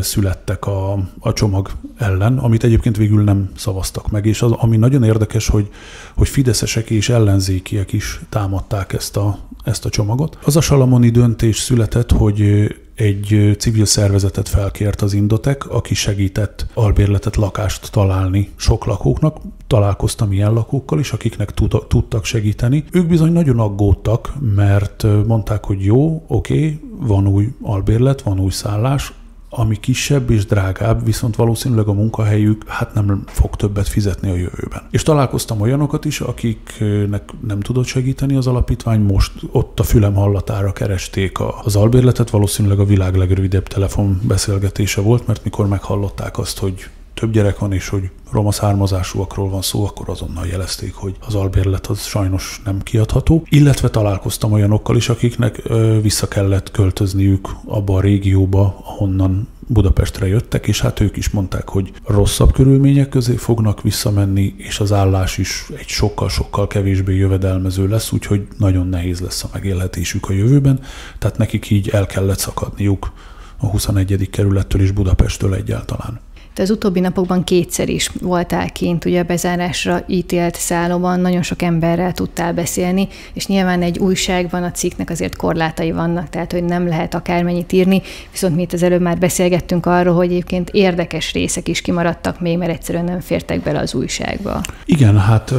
születtek 0.00 0.66
a, 0.66 0.92
a 1.18 1.32
csomag 1.32 1.70
ellen, 1.98 2.38
amit 2.38 2.64
egyébként 2.64 2.96
végül 2.96 3.22
nem 3.22 3.50
szavaztak 3.56 4.10
meg. 4.10 4.26
És 4.26 4.42
az, 4.42 4.52
ami 4.52 4.76
nagyon 4.76 5.04
érdekes, 5.04 5.48
hogy, 5.48 5.68
hogy 6.14 6.28
fideszesek 6.28 6.90
és 6.90 7.08
ellenzékiek 7.08 7.92
is 7.92 8.20
támadták 8.28 8.92
ezt 8.92 9.16
a, 9.16 9.38
ezt 9.64 9.84
a 9.84 9.88
csomagot. 9.88 10.38
Az 10.44 10.56
a 10.56 10.60
salamoni 10.60 11.10
döntés 11.10 11.58
született, 11.58 12.10
hogy 12.10 12.66
egy 12.94 13.56
civil 13.58 13.84
szervezetet 13.84 14.48
felkért 14.48 15.02
az 15.02 15.12
Indotek, 15.12 15.68
aki 15.68 15.94
segített 15.94 16.66
albérletet, 16.74 17.36
lakást 17.36 17.92
találni 17.92 18.50
sok 18.56 18.84
lakóknak. 18.84 19.36
Találkoztam 19.66 20.32
ilyen 20.32 20.52
lakókkal 20.52 20.98
is, 20.98 21.12
akiknek 21.12 21.50
tudtak 21.88 22.24
segíteni. 22.24 22.84
Ők 22.90 23.06
bizony 23.06 23.32
nagyon 23.32 23.58
aggódtak, 23.58 24.32
mert 24.54 25.06
mondták, 25.26 25.64
hogy 25.64 25.84
jó, 25.84 26.24
oké, 26.26 26.54
okay, 26.54 26.80
van 27.00 27.26
új 27.26 27.52
albérlet, 27.62 28.22
van 28.22 28.40
új 28.40 28.50
szállás, 28.50 29.12
ami 29.56 29.76
kisebb 29.80 30.30
és 30.30 30.46
drágább, 30.46 31.04
viszont 31.04 31.36
valószínűleg 31.36 31.86
a 31.86 31.92
munkahelyük 31.92 32.68
hát 32.68 32.94
nem 32.94 33.22
fog 33.26 33.56
többet 33.56 33.88
fizetni 33.88 34.30
a 34.30 34.34
jövőben. 34.34 34.82
És 34.90 35.02
találkoztam 35.02 35.60
olyanokat 35.60 36.04
is, 36.04 36.20
akiknek 36.20 37.30
nem 37.46 37.60
tudott 37.60 37.84
segíteni 37.86 38.36
az 38.36 38.46
alapítvány, 38.46 39.00
most 39.00 39.32
ott 39.52 39.80
a 39.80 39.82
fülem 39.82 40.14
hallatára 40.14 40.72
keresték 40.72 41.38
az 41.62 41.76
albérletet, 41.76 42.30
valószínűleg 42.30 42.78
a 42.78 42.84
világ 42.84 43.14
legrövidebb 43.14 43.66
telefonbeszélgetése 43.66 45.00
volt, 45.00 45.26
mert 45.26 45.44
mikor 45.44 45.68
meghallották 45.68 46.38
azt, 46.38 46.58
hogy 46.58 46.88
több 47.20 47.30
gyerek 47.30 47.58
van, 47.58 47.72
és 47.72 47.88
hogy 47.88 48.10
roma 48.30 48.52
származásúakról 48.52 49.48
van 49.48 49.62
szó, 49.62 49.84
akkor 49.84 50.08
azonnal 50.08 50.46
jelezték, 50.46 50.94
hogy 50.94 51.16
az 51.26 51.34
albérlet 51.34 51.86
az 51.86 52.02
sajnos 52.02 52.60
nem 52.64 52.82
kiadható. 52.82 53.46
Illetve 53.48 53.88
találkoztam 53.88 54.52
olyanokkal 54.52 54.96
is, 54.96 55.08
akiknek 55.08 55.60
ö, 55.64 56.00
vissza 56.00 56.28
kellett 56.28 56.70
költözniük 56.70 57.48
abba 57.64 57.96
a 57.96 58.00
régióba, 58.00 58.82
ahonnan 58.84 59.48
Budapestre 59.68 60.26
jöttek, 60.26 60.66
és 60.66 60.80
hát 60.80 61.00
ők 61.00 61.16
is 61.16 61.30
mondták, 61.30 61.68
hogy 61.68 61.92
rosszabb 62.04 62.52
körülmények 62.52 63.08
közé 63.08 63.36
fognak 63.36 63.82
visszamenni, 63.82 64.54
és 64.56 64.80
az 64.80 64.92
állás 64.92 65.38
is 65.38 65.66
egy 65.76 65.88
sokkal-sokkal 65.88 66.66
kevésbé 66.66 67.16
jövedelmező 67.16 67.88
lesz, 67.88 68.12
úgyhogy 68.12 68.46
nagyon 68.58 68.86
nehéz 68.86 69.20
lesz 69.20 69.44
a 69.44 69.48
megélhetésük 69.52 70.28
a 70.28 70.32
jövőben, 70.32 70.80
tehát 71.18 71.38
nekik 71.38 71.70
így 71.70 71.88
el 71.88 72.06
kellett 72.06 72.38
szakadniuk 72.38 73.12
a 73.56 73.66
21. 73.66 74.28
kerülettől 74.30 74.80
és 74.80 74.90
Budapesttől 74.90 75.54
egyáltalán. 75.54 76.20
Te 76.56 76.62
az 76.62 76.70
utóbbi 76.70 77.00
napokban 77.00 77.44
kétszer 77.44 77.88
is 77.88 78.10
voltál 78.20 78.72
kint, 78.72 79.04
ugye 79.04 79.22
bezárásra 79.22 80.04
ítélt 80.06 80.54
szállóban, 80.54 81.20
nagyon 81.20 81.42
sok 81.42 81.62
emberrel 81.62 82.12
tudtál 82.12 82.52
beszélni, 82.54 83.08
és 83.32 83.46
nyilván 83.46 83.82
egy 83.82 83.98
újságban 83.98 84.62
a 84.62 84.70
cikknek 84.70 85.10
azért 85.10 85.36
korlátai 85.36 85.92
vannak, 85.92 86.28
tehát 86.28 86.52
hogy 86.52 86.64
nem 86.64 86.88
lehet 86.88 87.14
akármennyit 87.14 87.72
írni, 87.72 88.02
viszont 88.30 88.56
mi 88.56 88.62
itt 88.62 88.72
az 88.72 88.82
előbb 88.82 89.00
már 89.00 89.18
beszélgettünk 89.18 89.86
arról, 89.86 90.14
hogy 90.14 90.30
egyébként 90.30 90.70
érdekes 90.70 91.32
részek 91.32 91.68
is 91.68 91.80
kimaradtak 91.80 92.40
még, 92.40 92.58
mert 92.58 92.70
egyszerűen 92.70 93.04
nem 93.04 93.20
fértek 93.20 93.62
bele 93.62 93.78
az 93.78 93.94
újságba. 93.94 94.60
Igen, 94.84 95.18
hát 95.18 95.54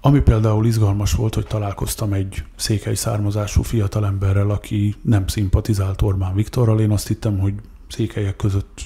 ami 0.00 0.20
például 0.20 0.66
izgalmas 0.66 1.12
volt, 1.12 1.34
hogy 1.34 1.46
találkoztam 1.46 2.12
egy 2.12 2.42
székely 2.56 2.94
származású 2.94 3.62
fiatalemberrel, 3.62 4.50
aki 4.50 4.94
nem 5.02 5.26
szimpatizált 5.26 6.02
Orbán 6.02 6.34
Viktorral. 6.34 6.80
Én 6.80 6.90
azt 6.90 7.08
hittem, 7.08 7.38
hogy 7.38 7.54
székelyek 7.88 8.36
között 8.36 8.80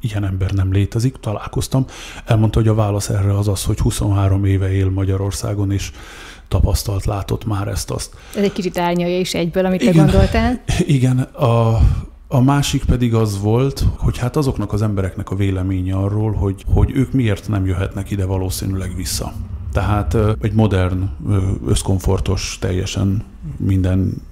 ilyen 0.00 0.24
ember 0.24 0.50
nem 0.50 0.72
létezik, 0.72 1.16
találkoztam. 1.20 1.84
Elmondta, 2.24 2.58
hogy 2.58 2.68
a 2.68 2.74
válasz 2.74 3.08
erre 3.08 3.38
az 3.38 3.48
az, 3.48 3.64
hogy 3.64 3.78
23 3.78 4.44
éve 4.44 4.72
él 4.72 4.90
Magyarországon, 4.90 5.72
és 5.72 5.92
tapasztalt, 6.48 7.04
látott 7.04 7.44
már 7.46 7.68
ezt-azt. 7.68 8.14
Ez 8.36 8.42
egy 8.42 8.52
kicsit 8.52 8.78
árnyalja 8.78 9.18
is 9.18 9.34
egyből, 9.34 9.64
amit 9.66 9.82
igen, 9.82 9.92
te 9.92 9.98
gondoltál. 9.98 10.62
Igen, 10.86 11.18
a, 11.18 11.78
a 12.28 12.40
másik 12.40 12.84
pedig 12.84 13.14
az 13.14 13.40
volt, 13.40 13.84
hogy 13.96 14.18
hát 14.18 14.36
azoknak 14.36 14.72
az 14.72 14.82
embereknek 14.82 15.30
a 15.30 15.34
véleménye 15.34 15.94
arról, 15.94 16.32
hogy, 16.32 16.64
hogy 16.74 16.90
ők 16.94 17.12
miért 17.12 17.48
nem 17.48 17.66
jöhetnek 17.66 18.10
ide 18.10 18.24
valószínűleg 18.24 18.96
vissza. 18.96 19.32
Tehát 19.72 20.16
egy 20.40 20.52
modern, 20.52 21.10
összkomfortos, 21.66 22.56
teljesen 22.60 23.24
minden 23.56 24.22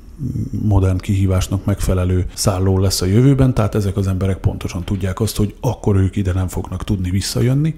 modern 0.51 0.99
kihívásnak 0.99 1.65
megfelelő 1.65 2.27
szálló 2.35 2.79
lesz 2.79 3.01
a 3.01 3.07
jövőben, 3.07 3.55
tehát 3.55 3.75
ezek 3.75 3.97
az 3.97 4.07
emberek 4.07 4.39
pontosan 4.39 4.85
tudják 4.85 5.21
azt, 5.21 5.37
hogy 5.37 5.55
akkor 5.61 5.97
ők 5.97 6.17
ide 6.17 6.33
nem 6.33 6.49
fognak 6.49 6.85
tudni 6.85 7.11
visszajönni, 7.11 7.75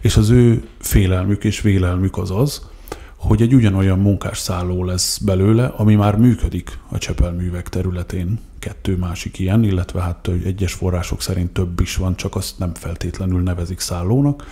és 0.00 0.16
az 0.16 0.30
ő 0.30 0.64
félelmük 0.78 1.44
és 1.44 1.60
vélelmük 1.60 2.18
az 2.18 2.30
az, 2.30 2.70
hogy 3.16 3.42
egy 3.42 3.54
ugyanolyan 3.54 3.98
munkásszálló 3.98 4.84
lesz 4.84 5.18
belőle, 5.18 5.66
ami 5.66 5.94
már 5.94 6.16
működik 6.16 6.78
a 6.88 6.98
csepelművek 6.98 7.68
területén. 7.68 8.38
Kettő 8.58 8.96
másik 8.96 9.38
ilyen, 9.38 9.64
illetve 9.64 10.00
hát 10.00 10.30
egyes 10.44 10.72
források 10.72 11.22
szerint 11.22 11.50
több 11.50 11.80
is 11.80 11.96
van, 11.96 12.16
csak 12.16 12.34
azt 12.34 12.58
nem 12.58 12.74
feltétlenül 12.74 13.42
nevezik 13.42 13.80
szállónak, 13.80 14.46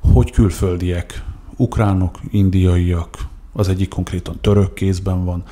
hogy 0.00 0.30
külföldiek, 0.30 1.24
ukránok, 1.56 2.18
indiaiak, 2.30 3.18
az 3.52 3.68
egyik 3.68 3.88
konkrétan 3.88 4.38
török 4.40 4.74
kézben 4.74 5.24
van, 5.24 5.42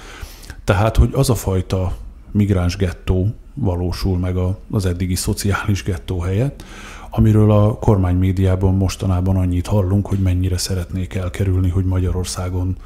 tehát, 0.64 0.96
hogy 0.96 1.10
az 1.12 1.30
a 1.30 1.34
fajta 1.34 1.92
migráns 2.30 2.76
gettó 2.76 3.34
valósul 3.54 4.18
meg 4.18 4.36
az 4.70 4.86
eddigi 4.86 5.14
szociális 5.14 5.82
gettó 5.82 6.20
helyett, 6.20 6.64
amiről 7.10 7.50
a 7.50 7.74
kormány 7.74 8.16
médiában 8.16 8.74
mostanában 8.74 9.36
annyit 9.36 9.66
hallunk, 9.66 10.06
hogy 10.06 10.18
mennyire 10.18 10.58
szeretnék 10.58 11.14
elkerülni, 11.14 11.68
hogy 11.68 11.84
Magyarországon 11.84 12.76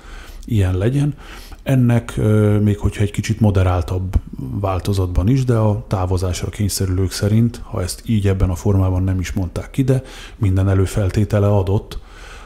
ilyen 0.44 0.76
legyen. 0.76 1.14
Ennek 1.62 2.16
még 2.62 2.78
hogyha 2.78 3.02
egy 3.02 3.10
kicsit 3.10 3.40
moderáltabb 3.40 4.14
változatban 4.60 5.28
is, 5.28 5.44
de 5.44 5.56
a 5.56 5.84
távozásra 5.86 6.48
kényszerülők 6.48 7.10
szerint, 7.10 7.60
ha 7.64 7.82
ezt 7.82 8.02
így 8.06 8.28
ebben 8.28 8.50
a 8.50 8.54
formában 8.54 9.02
nem 9.02 9.20
is 9.20 9.32
mondták 9.32 9.70
ki, 9.70 9.82
de 9.82 10.02
minden 10.36 10.68
előfeltétele 10.68 11.48
adott, 11.48 11.98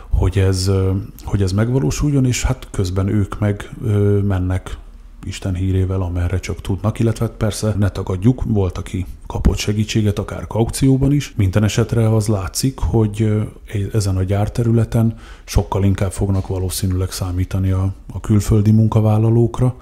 hogy 0.08 0.38
ez, 0.38 0.70
hogy 1.24 1.42
ez 1.42 1.52
megvalósuljon, 1.52 2.24
és 2.24 2.42
hát 2.42 2.68
közben 2.70 3.08
ők 3.08 3.38
meg 3.38 3.70
mennek 4.22 4.76
Isten 5.24 5.54
hírével, 5.54 6.00
amerre 6.00 6.40
csak 6.40 6.60
tudnak, 6.60 6.98
illetve 6.98 7.26
hát 7.26 7.34
persze 7.34 7.74
ne 7.78 7.88
tagadjuk, 7.88 8.42
volt, 8.46 8.78
aki 8.78 9.06
kapott 9.26 9.56
segítséget, 9.56 10.18
akár 10.18 10.46
kaukcióban 10.46 11.12
is. 11.12 11.32
Minden 11.36 11.64
esetre 11.64 12.14
az 12.14 12.26
látszik, 12.26 12.78
hogy 12.78 13.32
ezen 13.92 14.16
a 14.16 14.22
gyárterületen 14.22 15.18
sokkal 15.44 15.84
inkább 15.84 16.12
fognak 16.12 16.46
valószínűleg 16.46 17.10
számítani 17.10 17.70
a, 17.70 17.92
a 18.12 18.20
külföldi 18.20 18.70
munkavállalókra, 18.70 19.74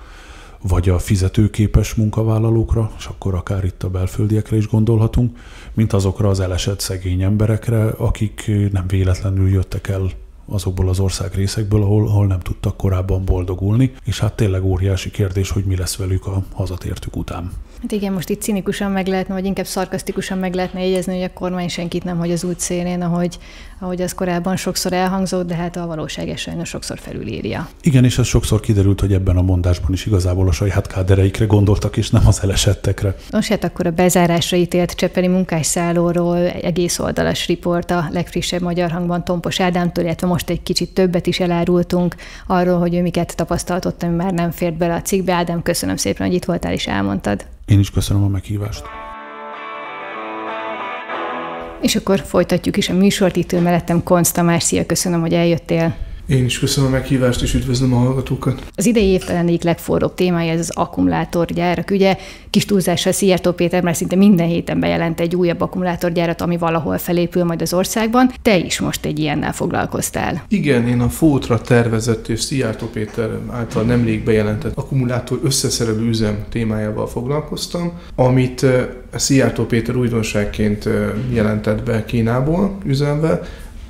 vagy 0.63 0.89
a 0.89 0.99
fizetőképes 0.99 1.95
munkavállalókra, 1.95 2.91
és 2.99 3.07
akkor 3.07 3.35
akár 3.35 3.65
itt 3.65 3.83
a 3.83 3.91
belföldiekre 3.91 4.57
is 4.57 4.69
gondolhatunk, 4.69 5.39
mint 5.75 5.93
azokra 5.93 6.29
az 6.29 6.41
elesett 6.41 6.81
szegény 6.81 7.23
emberekre, 7.23 7.89
akik 7.89 8.51
nem 8.73 8.87
véletlenül 8.87 9.49
jöttek 9.49 9.89
el 9.89 10.11
azokból 10.49 10.89
az 10.89 11.01
ország 11.01 11.35
részekből, 11.35 11.83
ahol, 11.83 12.09
ahol 12.09 12.27
nem 12.27 12.41
tudtak 12.41 12.77
korábban 12.77 13.25
boldogulni, 13.25 13.93
és 14.05 14.21
hát 14.21 14.33
tényleg 14.33 14.65
óriási 14.65 15.11
kérdés, 15.11 15.51
hogy 15.51 15.65
mi 15.65 15.77
lesz 15.77 15.97
velük 15.97 16.27
a 16.27 16.43
hazatértük 16.53 17.17
után. 17.17 17.51
Hát 17.83 17.93
igen, 17.93 18.13
most 18.13 18.29
itt 18.29 18.43
cinikusan 18.43 18.91
meg 18.91 19.07
lehetne, 19.07 19.35
vagy 19.35 19.45
inkább 19.45 19.67
szarkasztikusan 19.67 20.39
meg 20.39 20.55
lehetne 20.55 20.85
jegyezni, 20.85 21.15
hogy 21.15 21.23
a 21.23 21.33
kormány 21.33 21.69
senkit 21.69 22.05
nem 22.05 22.19
hagy 22.19 22.31
az 22.31 22.45
út 22.45 22.61
szélén, 22.61 23.03
ahogy, 23.03 23.39
ahogy 23.79 24.03
az 24.03 24.15
korábban 24.15 24.57
sokszor 24.57 24.93
elhangzott, 24.93 25.47
de 25.47 25.55
hát 25.55 25.77
a 25.77 25.87
valóság 25.87 26.29
ezt 26.29 26.43
sajnos 26.43 26.69
sokszor 26.69 26.99
felülírja. 26.99 27.69
Igen, 27.83 28.05
és 28.05 28.19
ez 28.19 28.27
sokszor 28.27 28.61
kiderült, 28.61 29.01
hogy 29.01 29.13
ebben 29.13 29.37
a 29.37 29.43
mondásban 29.43 29.93
is 29.93 30.07
igazából 30.07 30.49
a 30.49 30.53
saját 30.53 30.87
kádereikre 30.87 31.45
gondoltak, 31.45 31.97
és 31.97 32.11
nem 32.11 32.27
az 32.27 32.43
elesettekre. 32.43 33.17
Nos, 33.31 33.49
hát 33.49 33.65
akkor 33.65 33.87
a 33.87 33.91
bezárásra 33.91 34.57
ítélt 34.57 34.93
Csepeli 34.93 35.29
munkásszállóról 35.29 36.39
egész 36.39 36.99
oldalas 36.99 37.47
riport 37.47 37.91
a 37.91 38.09
legfrissebb 38.13 38.61
magyar 38.61 38.91
hangban 38.91 39.25
Tompos 39.25 39.61
Ádámtól, 39.61 40.05
illetve 40.05 40.27
most 40.27 40.38
most 40.39 40.51
egy 40.51 40.63
kicsit 40.63 40.95
többet 40.95 41.27
is 41.27 41.41
elárultunk 41.41 42.15
arról, 42.47 42.79
hogy 42.79 42.95
ő 42.95 43.03
miket 43.03 43.37
tapasztaltott, 43.37 44.03
ami 44.03 44.15
már 44.15 44.33
nem 44.33 44.51
fért 44.51 44.77
bele 44.77 44.95
a 44.95 45.03
cikkbe. 45.03 45.33
Ádám, 45.33 45.63
köszönöm 45.63 45.97
szépen, 45.97 46.27
hogy 46.27 46.37
itt 46.37 46.45
voltál 46.45 46.73
és 46.73 46.87
elmondtad. 46.87 47.47
Én 47.67 47.79
is 47.79 47.91
köszönöm 47.91 48.23
a 48.23 48.29
meghívást. 48.29 48.85
És 51.81 51.97
akkor 51.97 52.21
folytatjuk 52.21 52.77
is 52.77 52.89
a 52.89 52.95
műsort. 52.95 53.37
Itt 53.37 53.53
ül 53.53 53.61
mellettem 53.61 54.03
Konz 54.03 54.33
Tamás. 54.33 54.63
Szia, 54.63 54.87
köszönöm, 54.87 55.21
hogy 55.21 55.35
eljöttél. 55.35 55.97
Én 56.29 56.45
is 56.45 56.59
köszönöm 56.59 56.91
a 56.91 56.93
meghívást, 56.93 57.43
és 57.43 57.55
üdvözlöm 57.55 57.95
a 57.95 57.97
hallgatókat. 57.97 58.63
Az 58.75 58.87
idei 58.87 59.07
évtelen 59.07 59.47
egyik 59.47 59.63
legforróbb 59.63 60.15
témája 60.15 60.53
ez 60.53 60.59
az 60.59 60.71
akkumulátorgyárak. 60.75 61.91
Ugye 61.91 62.17
kis 62.51 62.65
túlzással 62.65 63.13
Szijjártó 63.13 63.53
Péter 63.53 63.83
már 63.83 63.97
szinte 63.97 64.17
minden 64.17 64.47
héten 64.47 64.81
bejelent 64.81 65.21
egy 65.21 65.35
újabb 65.35 65.61
akkumulátorgyárat, 65.61 66.41
ami 66.41 66.57
valahol 66.57 66.99
felépül 66.99 67.45
majd 67.45 67.63
az 67.63 67.73
országban. 67.73 68.33
Te 68.43 68.59
is 68.59 68.81
most 68.81 69.05
egy 69.05 69.19
ilyennel 69.19 69.53
foglalkoztál. 69.53 70.43
Igen, 70.49 70.89
én 70.89 71.01
a 71.01 71.09
Fótra 71.09 71.61
tervezett 71.61 72.29
és 72.29 72.41
Szijjártó 72.41 72.87
Péter 72.87 73.31
által 73.51 73.83
nemrég 73.83 74.25
bejelentett 74.25 74.77
akkumulátor 74.77 75.41
összeszerelő 75.43 76.09
üzem 76.09 76.45
témájával 76.51 77.07
foglalkoztam, 77.07 77.93
amit 78.15 78.67
Szijjártó 79.15 79.65
Péter 79.65 79.97
újdonságként 79.97 80.89
jelentett 81.33 81.83
be 81.83 82.05
Kínából 82.05 82.79
üzembe, 82.85 83.41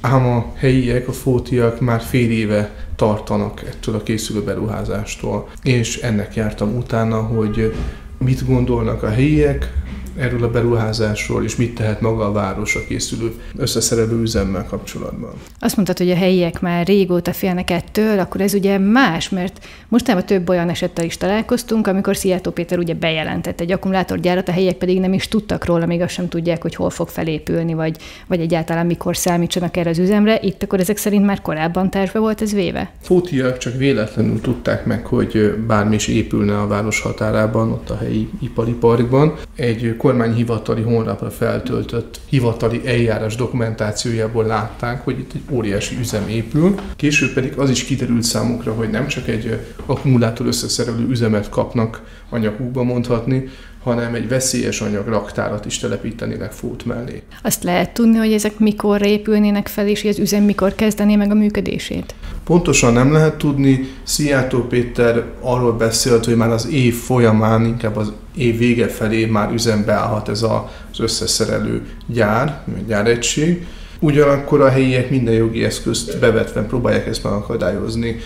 ám 0.00 0.26
a 0.26 0.52
helyiek, 0.54 1.08
a 1.08 1.12
fótiak 1.12 1.80
már 1.80 2.00
fél 2.00 2.30
éve 2.30 2.70
tartanak 2.96 3.62
ettől 3.66 3.94
a 3.94 4.02
készülő 4.02 4.42
beruházástól. 4.42 5.48
És 5.62 5.96
ennek 5.96 6.34
jártam 6.34 6.76
utána, 6.76 7.22
hogy 7.22 7.74
mit 8.18 8.46
gondolnak 8.46 9.02
a 9.02 9.10
helyiek, 9.10 9.72
erről 10.18 10.44
a 10.44 10.50
beruházásról, 10.50 11.44
és 11.44 11.56
mit 11.56 11.74
tehet 11.74 12.00
maga 12.00 12.24
a 12.24 12.32
város 12.32 12.74
a 12.74 12.84
készülő 12.88 13.32
összeszerelő 13.56 14.20
üzemmel 14.20 14.64
kapcsolatban. 14.64 15.32
Azt 15.58 15.76
mondtad, 15.76 15.98
hogy 15.98 16.10
a 16.10 16.16
helyiek 16.16 16.60
már 16.60 16.86
régóta 16.86 17.32
félnek 17.32 17.70
ettől, 17.98 18.18
akkor 18.18 18.40
ez 18.40 18.54
ugye 18.54 18.78
más, 18.78 19.28
mert 19.28 19.66
mostanában 19.88 20.26
több 20.26 20.48
olyan 20.48 20.68
esettel 20.68 21.04
is 21.04 21.16
találkoztunk, 21.16 21.86
amikor 21.86 22.16
Szijjártó 22.16 22.50
Péter 22.50 22.78
ugye 22.78 22.94
bejelentett 22.94 23.60
egy 23.60 23.72
akkumulátorgyárat, 23.72 24.48
a 24.48 24.52
helyiek 24.52 24.76
pedig 24.76 25.00
nem 25.00 25.12
is 25.12 25.28
tudtak 25.28 25.64
róla, 25.64 25.86
még 25.86 26.00
azt 26.00 26.12
sem 26.12 26.28
tudják, 26.28 26.62
hogy 26.62 26.74
hol 26.74 26.90
fog 26.90 27.08
felépülni, 27.08 27.74
vagy, 27.74 27.96
vagy 28.26 28.40
egyáltalán 28.40 28.86
mikor 28.86 29.16
számítsanak 29.16 29.76
erre 29.76 29.90
az 29.90 29.98
üzemre. 29.98 30.38
Itt 30.42 30.62
akkor 30.62 30.80
ezek 30.80 30.96
szerint 30.96 31.24
már 31.24 31.42
korábban 31.42 31.90
tervbe 31.90 32.18
volt 32.18 32.42
ez 32.42 32.52
véve? 32.52 32.92
Fótiak 33.02 33.58
csak 33.58 33.76
véletlenül 33.76 34.40
tudták 34.40 34.84
meg, 34.84 35.06
hogy 35.06 35.54
bármi 35.66 35.94
is 35.94 36.08
épülne 36.08 36.60
a 36.60 36.66
város 36.66 37.00
határában, 37.00 37.70
ott 37.70 37.90
a 37.90 37.96
helyi 37.96 38.28
ipari 38.40 38.72
parkban. 38.72 39.34
Egy 39.56 39.94
kormányhivatali 39.96 40.82
honlapra 40.82 41.30
feltöltött 41.30 42.20
hivatali 42.28 42.80
eljárás 42.84 43.36
dokumentációjából 43.36 44.44
látták, 44.44 45.04
hogy 45.04 45.18
itt 45.18 45.32
egy 45.34 45.42
óriási 45.50 45.96
üzem 46.00 46.28
épül. 46.28 46.74
Később 46.96 47.32
pedig 47.32 47.52
az 47.56 47.70
is 47.70 47.84
kiderült 47.88 48.22
számukra, 48.22 48.72
hogy 48.72 48.90
nem 48.90 49.06
csak 49.06 49.28
egy 49.28 49.58
akkumulátor 49.86 50.46
összeszerelő 50.46 51.08
üzemet 51.08 51.48
kapnak 51.48 52.02
anyagukba 52.30 52.82
mondhatni, 52.82 53.48
hanem 53.82 54.14
egy 54.14 54.28
veszélyes 54.28 54.80
anyag 54.80 55.06
raktárat 55.06 55.66
is 55.66 55.78
telepítenének 55.78 56.52
fót 56.52 56.84
mellé. 56.84 57.22
Azt 57.42 57.62
lehet 57.62 57.90
tudni, 57.90 58.16
hogy 58.16 58.32
ezek 58.32 58.58
mikor 58.58 59.06
épülnének 59.06 59.68
fel, 59.68 59.88
és 59.88 60.00
hogy 60.02 60.10
az 60.10 60.18
üzem 60.18 60.42
mikor 60.42 60.74
kezdené 60.74 61.16
meg 61.16 61.30
a 61.30 61.34
működését? 61.34 62.14
Pontosan 62.44 62.92
nem 62.92 63.12
lehet 63.12 63.38
tudni. 63.38 63.88
Szijjártó 64.02 64.66
Péter 64.66 65.24
arról 65.40 65.72
beszélt, 65.72 66.24
hogy 66.24 66.36
már 66.36 66.50
az 66.50 66.68
év 66.70 66.94
folyamán, 66.94 67.64
inkább 67.64 67.96
az 67.96 68.12
év 68.36 68.58
vége 68.58 68.88
felé 68.88 69.24
már 69.24 69.52
üzembe 69.52 69.92
állhat 69.92 70.28
ez 70.28 70.42
az 70.42 71.00
összeszerelő 71.00 71.86
gyár, 72.06 72.62
gyáregység. 72.86 73.66
Ugyanakkor 74.00 74.60
a 74.60 74.68
helyiek 74.68 75.10
minden 75.10 75.34
jogi 75.34 75.64
eszközt 75.64 76.18
bevetve 76.20 76.62
próbálják 76.62 77.06
ezt 77.06 77.24
megakadályozni 77.24 78.16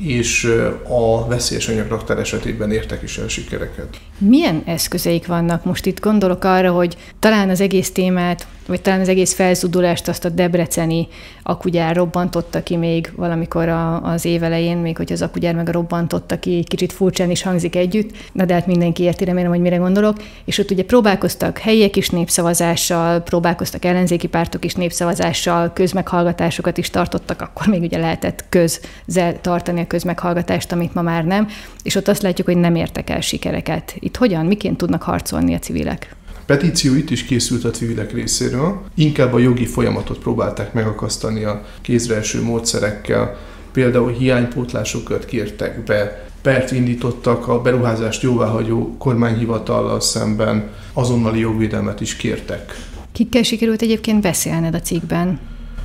és 0.00 0.56
a 0.88 1.26
veszélyes 1.26 1.68
anyagraktár 1.68 2.18
esetében 2.18 2.72
értek 2.72 3.02
is 3.02 3.18
el 3.18 3.28
sikereket. 3.28 4.00
Milyen 4.18 4.62
eszközeik 4.66 5.26
vannak? 5.26 5.64
Most 5.64 5.86
itt 5.86 6.00
gondolok 6.00 6.44
arra, 6.44 6.72
hogy 6.72 6.96
talán 7.18 7.48
az 7.48 7.60
egész 7.60 7.92
témát, 7.92 8.46
vagy 8.66 8.80
talán 8.80 9.00
az 9.00 9.08
egész 9.08 9.34
felzudulást 9.34 10.08
azt 10.08 10.24
a 10.24 10.28
debreceni 10.28 11.08
akugyár 11.42 11.96
robbantotta 11.96 12.62
ki 12.62 12.76
még 12.76 13.12
valamikor 13.16 13.68
a, 13.68 14.02
az 14.02 14.24
évelején, 14.24 14.76
még 14.76 14.96
hogy 14.96 15.12
az 15.12 15.22
akugyár 15.22 15.54
meg 15.54 15.68
a 15.68 15.72
robbantotta 15.72 16.38
ki, 16.38 16.64
kicsit 16.68 16.92
furcsán 16.92 17.30
is 17.30 17.42
hangzik 17.42 17.76
együtt, 17.76 18.10
na 18.32 18.44
de 18.44 18.54
hát 18.54 18.66
mindenki 18.66 19.02
érti, 19.02 19.24
remélem, 19.24 19.50
hogy 19.50 19.60
mire 19.60 19.76
gondolok. 19.76 20.16
És 20.44 20.58
ott 20.58 20.70
ugye 20.70 20.84
próbálkoztak 20.84 21.58
helyiek 21.58 21.96
is 21.96 22.08
népszavazással, 22.08 23.20
próbálkoztak 23.20 23.84
ellenzéki 23.84 24.26
pártok 24.26 24.64
is 24.64 24.74
népszavazással, 24.74 25.72
közmeghallgatásokat 25.72 26.78
is 26.78 26.90
tartottak, 26.90 27.40
akkor 27.40 27.66
még 27.66 27.82
ugye 27.82 27.98
lehetett 27.98 28.44
közzel 28.48 29.40
tartani 29.40 29.80
a 29.80 29.86
közmeghallgatást, 29.90 30.72
amit 30.72 30.94
ma 30.94 31.02
már 31.02 31.24
nem, 31.24 31.48
és 31.82 31.94
ott 31.94 32.08
azt 32.08 32.22
látjuk, 32.22 32.46
hogy 32.46 32.56
nem 32.56 32.74
értek 32.74 33.10
el 33.10 33.20
sikereket. 33.20 33.94
Itt 33.98 34.16
hogyan, 34.16 34.46
miként 34.46 34.76
tudnak 34.76 35.02
harcolni 35.02 35.54
a 35.54 35.58
civilek? 35.58 36.14
petíció 36.50 36.94
itt 36.94 37.10
is 37.10 37.24
készült 37.24 37.64
a 37.64 37.70
civilek 37.70 38.12
részéről, 38.12 38.80
inkább 38.94 39.32
a 39.32 39.38
jogi 39.38 39.66
folyamatot 39.66 40.18
próbálták 40.18 40.72
megakasztani 40.72 41.44
a 41.44 41.64
kézreeső 41.80 42.42
módszerekkel, 42.42 43.38
például 43.72 44.12
hiánypótlásokat 44.12 45.24
kértek 45.24 45.84
be, 45.84 46.24
pert 46.42 46.72
indítottak 46.72 47.48
a 47.48 47.60
beruházást 47.60 48.22
jóváhagyó 48.22 48.96
kormányhivatallal 48.98 50.00
szemben, 50.00 50.70
azonnali 50.92 51.38
jogvédelmet 51.38 52.00
is 52.00 52.16
kértek. 52.16 52.76
Kikkel 53.12 53.42
sikerült 53.42 53.82
egyébként 53.82 54.20
beszélned 54.20 54.74
a 54.74 54.80
cikkben? 54.80 55.38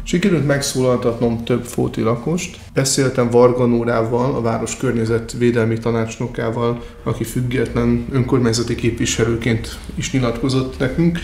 Sikerült 0.07 0.45
megszólaltatnom 0.45 1.43
több 1.43 1.63
fóti 1.63 2.01
lakost. 2.01 2.57
Beszéltem 2.73 3.29
Varga 3.29 3.65
Nórával, 3.65 4.35
a 4.35 4.41
város 4.41 4.77
környezetvédelmi 4.77 5.77
tanácsnokával, 5.77 6.83
aki 7.03 7.23
független 7.23 8.05
önkormányzati 8.11 8.75
képviselőként 8.75 9.77
is 9.95 10.11
nyilatkozott 10.11 10.79
nekünk, 10.79 11.19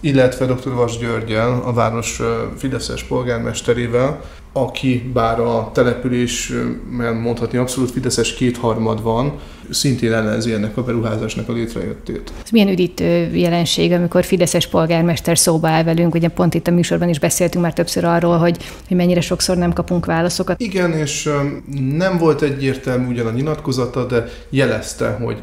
illetve 0.00 0.46
dr. 0.46 0.74
Vas 0.74 0.98
Györgyel, 0.98 1.62
a 1.64 1.72
város 1.72 2.20
Fideszes 2.56 3.02
polgármesterével, 3.02 4.20
aki 4.52 5.10
bár 5.12 5.40
a 5.40 5.70
településben 5.74 7.14
mondhatni 7.14 7.58
abszolút 7.58 7.90
fideszes 7.90 8.34
kétharmad 8.34 9.02
van, 9.02 9.38
szintén 9.70 10.12
ellenzi 10.12 10.52
ennek 10.52 10.76
a 10.76 10.82
beruházásnak 10.82 11.48
a 11.48 11.52
létrejöttét. 11.52 12.32
Ez 12.42 12.50
milyen 12.50 12.68
üdítő 12.68 13.36
jelenség, 13.36 13.92
amikor 13.92 14.24
fideszes 14.24 14.66
polgármester 14.66 15.38
szóba 15.38 15.68
áll 15.68 15.82
velünk, 15.82 16.14
ugye 16.14 16.28
pont 16.28 16.54
itt 16.54 16.66
a 16.66 16.70
műsorban 16.70 17.08
is 17.08 17.18
beszéltünk 17.18 17.64
már 17.64 17.72
többször 17.72 18.04
arról, 18.04 18.36
hogy, 18.38 18.56
hogy 18.88 18.96
mennyire 18.96 19.20
sokszor 19.20 19.56
nem 19.56 19.72
kapunk 19.72 20.06
válaszokat. 20.06 20.60
Igen, 20.60 20.92
és 20.92 21.28
nem 21.96 22.18
volt 22.18 22.42
egyértelmű 22.42 23.06
ugyan 23.06 23.26
a 23.26 23.30
nyilatkozata, 23.30 24.06
de 24.06 24.24
jelezte, 24.48 25.10
hogy 25.10 25.38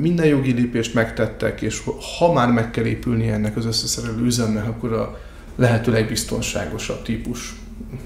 minden 0.00 0.26
jogi 0.26 0.52
lépést 0.52 0.94
megtettek, 0.94 1.62
és 1.62 1.82
ha 2.18 2.32
már 2.32 2.50
meg 2.50 2.70
kell 2.70 2.84
épülni 2.84 3.28
ennek 3.28 3.56
az 3.56 3.66
összeszerelő 3.66 4.24
üzemnek, 4.24 4.66
akkor 4.66 4.92
a 4.92 5.18
lehető 5.56 5.92
legbiztonságosabb 5.92 7.02
típus 7.02 7.54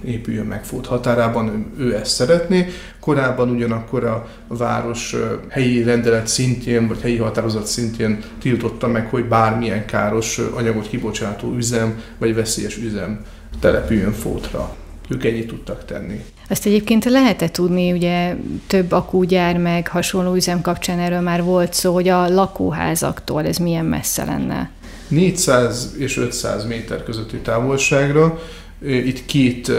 épüljön 0.04 0.46
meg 0.46 0.64
Fót 0.64 0.86
határában, 0.86 1.72
ő 1.78 1.94
ezt 1.94 2.14
szeretné. 2.14 2.66
Korábban 3.00 3.50
ugyanakkor 3.50 4.04
a 4.04 4.28
város 4.48 5.16
helyi 5.48 5.82
rendelet 5.82 6.26
szintjén, 6.26 6.88
vagy 6.88 7.00
helyi 7.00 7.16
határozat 7.16 7.66
szintjén 7.66 8.18
tiltotta 8.40 8.88
meg, 8.88 9.08
hogy 9.08 9.24
bármilyen 9.24 9.86
káros 9.86 10.38
anyagot 10.54 10.88
kibocsátó 10.88 11.54
üzem, 11.54 12.02
vagy 12.18 12.34
veszélyes 12.34 12.76
üzem 12.76 13.24
települjön 13.60 14.12
Fótra 14.12 14.76
ők 15.08 15.24
ennyit 15.24 15.46
tudtak 15.46 15.84
tenni. 15.84 16.24
Ezt 16.48 16.66
egyébként 16.66 17.04
lehetett 17.04 17.52
tudni, 17.52 17.92
ugye 17.92 18.36
több 18.66 18.92
akúgyár 18.92 19.58
meg 19.58 19.88
hasonló 19.88 20.34
üzem 20.34 20.60
kapcsán 20.60 20.98
erről 20.98 21.20
már 21.20 21.42
volt 21.42 21.72
szó, 21.72 21.92
hogy 21.92 22.08
a 22.08 22.28
lakóházaktól 22.28 23.46
ez 23.46 23.56
milyen 23.56 23.84
messze 23.84 24.24
lenne. 24.24 24.70
400 25.08 25.94
és 25.98 26.16
500 26.16 26.66
méter 26.66 27.02
közötti 27.02 27.36
távolságra, 27.36 28.40
itt 28.84 29.24
két 29.24 29.72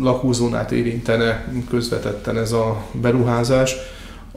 lakózónát 0.00 0.72
érintene 0.72 1.44
közvetetten 1.70 2.38
ez 2.38 2.52
a 2.52 2.84
beruházás, 2.92 3.76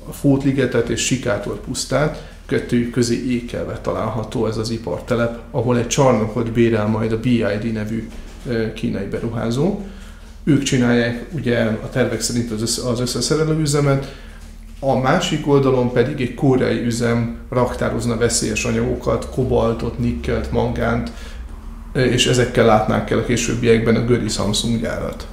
a 0.09 0.13
Fótligetet 0.13 0.89
és 0.89 1.05
Sikátor 1.05 1.59
pusztát, 1.59 2.29
kettőjük 2.45 2.91
közé 2.91 3.25
ékelve 3.27 3.79
található 3.81 4.47
ez 4.47 4.57
az 4.57 4.69
ipartelep, 4.69 5.39
ahol 5.51 5.77
egy 5.77 5.87
csarnokot 5.87 6.51
bérel 6.51 6.87
majd 6.87 7.11
a 7.11 7.19
BID 7.19 7.71
nevű 7.73 8.09
kínai 8.73 9.05
beruházó. 9.05 9.81
Ők 10.43 10.63
csinálják 10.63 11.25
ugye 11.31 11.59
a 11.63 11.89
tervek 11.89 12.21
szerint 12.21 12.51
az 12.51 12.99
összeszerelő 12.99 13.59
üzemet, 13.59 14.15
a 14.79 14.97
másik 14.97 15.47
oldalon 15.47 15.91
pedig 15.91 16.21
egy 16.21 16.33
koreai 16.33 16.85
üzem 16.85 17.37
raktározna 17.49 18.17
veszélyes 18.17 18.65
anyagokat, 18.65 19.29
kobaltot, 19.29 19.99
nikkelt, 19.99 20.51
mangánt, 20.51 21.11
és 21.93 22.27
ezekkel 22.27 22.65
látnánk 22.65 23.09
el 23.09 23.17
a 23.17 23.23
későbbiekben 23.25 23.95
a 23.95 24.05
Göri 24.05 24.27
Samsung 24.27 24.81
gyárat. 24.81 25.27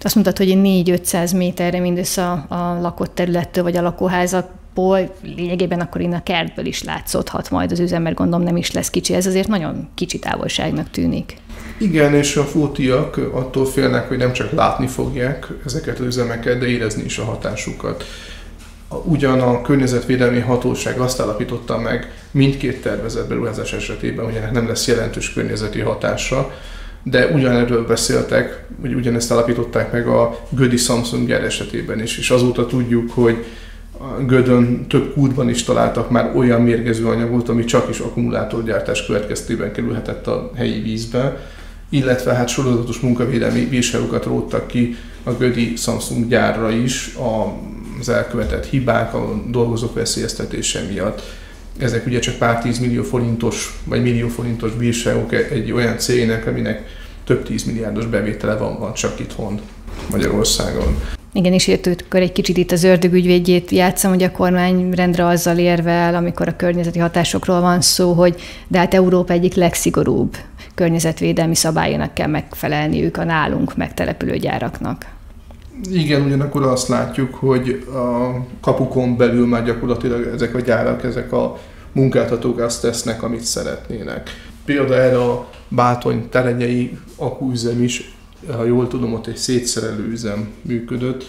Azt 0.00 0.14
mondtad, 0.14 0.36
hogy 0.36 0.52
4-500 0.56 1.36
méterre 1.36 1.80
mindössze 1.80 2.30
a, 2.30 2.46
a 2.48 2.80
lakott 2.80 3.14
területtől 3.14 3.62
vagy 3.62 3.76
a 3.76 3.82
lakóházakból, 3.82 5.14
lényegében 5.36 5.80
akkor 5.80 6.00
innen 6.00 6.18
a 6.18 6.22
kertből 6.22 6.66
is 6.66 6.82
látszódhat 6.82 7.50
majd 7.50 7.72
az 7.72 7.80
üzem, 7.80 8.02
mert 8.02 8.16
gondolom 8.16 8.44
nem 8.44 8.56
is 8.56 8.72
lesz 8.72 8.90
kicsi. 8.90 9.14
Ez 9.14 9.26
azért 9.26 9.48
nagyon 9.48 9.88
kicsi 9.94 10.18
távolságnak 10.18 10.90
tűnik. 10.90 11.36
Igen, 11.78 12.14
és 12.14 12.36
a 12.36 12.44
fótiak 12.44 13.16
attól 13.16 13.66
félnek, 13.66 14.08
hogy 14.08 14.18
nem 14.18 14.32
csak 14.32 14.52
látni 14.52 14.86
fogják 14.86 15.48
ezeket 15.64 15.98
az 15.98 16.06
üzemeket, 16.06 16.58
de 16.58 16.66
érezni 16.66 17.02
is 17.04 17.18
a 17.18 17.24
hatásukat. 17.24 18.04
Ugyan 18.88 19.40
a 19.40 19.62
környezetvédelmi 19.62 20.40
hatóság 20.40 20.98
azt 20.98 21.20
állapította 21.20 21.78
meg 21.78 22.12
mindkét 22.30 22.82
tervezett 22.82 23.28
beruházás 23.28 23.72
esetében, 23.72 24.24
hogy 24.24 24.34
ennek 24.34 24.52
nem 24.52 24.68
lesz 24.68 24.86
jelentős 24.86 25.32
környezeti 25.32 25.80
hatása, 25.80 26.50
de 27.02 27.26
ugyanerről 27.26 27.86
beszéltek, 27.86 28.64
hogy 28.80 28.94
ugyanezt 28.94 29.30
állapították 29.30 29.92
meg 29.92 30.06
a 30.08 30.38
Gödi 30.50 30.76
Samsung 30.76 31.30
esetében 31.30 32.02
is, 32.02 32.18
és 32.18 32.30
azóta 32.30 32.66
tudjuk, 32.66 33.10
hogy 33.10 33.44
a 33.98 34.22
Gödön 34.22 34.86
több 34.86 35.12
kútban 35.12 35.48
is 35.48 35.62
találtak 35.62 36.10
már 36.10 36.32
olyan 36.36 36.62
mérgező 36.62 37.06
anyagot, 37.06 37.48
ami 37.48 37.64
csak 37.64 37.88
is 37.88 37.98
akkumulátorgyártás 37.98 39.06
következtében 39.06 39.72
kerülhetett 39.72 40.26
a 40.26 40.50
helyi 40.54 40.80
vízbe, 40.80 41.46
illetve 41.88 42.34
hát 42.34 42.48
sorozatos 42.48 43.00
munkavédelmi 43.00 43.66
bírságokat 43.66 44.24
róttak 44.24 44.66
ki 44.66 44.96
a 45.22 45.32
Gödi 45.32 45.76
Samsung 45.76 46.28
gyárra 46.28 46.70
is 46.70 47.14
az 48.00 48.08
elkövetett 48.08 48.66
hibák, 48.66 49.14
a 49.14 49.42
dolgozók 49.48 49.94
veszélyeztetése 49.94 50.80
miatt. 50.90 51.22
Ezek 51.78 52.06
ugye 52.06 52.18
csak 52.18 52.34
pár 52.34 52.62
tízmillió 52.62 53.02
forintos, 53.02 53.80
vagy 53.84 54.02
millió 54.02 54.28
forintos 54.28 54.72
bírságok 54.72 55.32
egy 55.32 55.72
olyan 55.72 55.98
cégnek, 55.98 56.46
aminek 56.46 56.82
több 57.24 57.42
tízmilliárdos 57.42 58.06
bevétele 58.06 58.56
van, 58.56 58.78
van 58.78 58.94
csak 58.94 59.20
itthon 59.20 59.60
Magyarországon. 60.10 61.00
Igen, 61.32 61.52
és 61.52 61.78
akkor 61.84 62.20
egy 62.20 62.32
kicsit 62.32 62.56
itt 62.56 62.72
az 62.72 62.84
ördögügyvédjét 62.84 63.70
játszom, 63.70 64.10
hogy 64.10 64.22
a 64.22 64.30
kormány 64.30 64.90
rendre 64.90 65.26
azzal 65.26 65.58
érvel, 65.58 66.14
amikor 66.14 66.48
a 66.48 66.56
környezeti 66.56 66.98
hatásokról 66.98 67.60
van 67.60 67.80
szó, 67.80 68.12
hogy 68.12 68.40
de 68.68 68.78
hát 68.78 68.94
Európa 68.94 69.32
egyik 69.32 69.54
legszigorúbb 69.54 70.36
környezetvédelmi 70.74 71.54
szabályának 71.54 72.14
kell 72.14 72.26
megfelelniük 72.26 73.16
a 73.16 73.24
nálunk 73.24 73.76
megtelepülő 73.76 74.36
gyáraknak. 74.36 75.15
Igen, 75.90 76.22
ugyanakkor 76.22 76.62
azt 76.62 76.88
látjuk, 76.88 77.34
hogy 77.34 77.84
a 77.94 78.30
kapukon 78.60 79.16
belül 79.16 79.46
már 79.46 79.64
gyakorlatilag 79.64 80.26
ezek 80.34 80.54
a 80.54 80.60
gyárak, 80.60 81.04
ezek 81.04 81.32
a 81.32 81.58
munkáltatók 81.92 82.58
azt 82.58 82.82
tesznek, 82.82 83.22
amit 83.22 83.44
szeretnének. 83.44 84.30
Például 84.64 84.94
erre 84.94 85.22
a 85.22 85.48
Bátony 85.68 86.28
terenyei 86.28 86.98
akúüzem 87.16 87.82
is, 87.82 88.14
ha 88.56 88.64
jól 88.64 88.88
tudom, 88.88 89.12
ott 89.12 89.26
egy 89.26 89.36
szétszerelő 89.36 90.08
üzem 90.10 90.48
működött, 90.62 91.26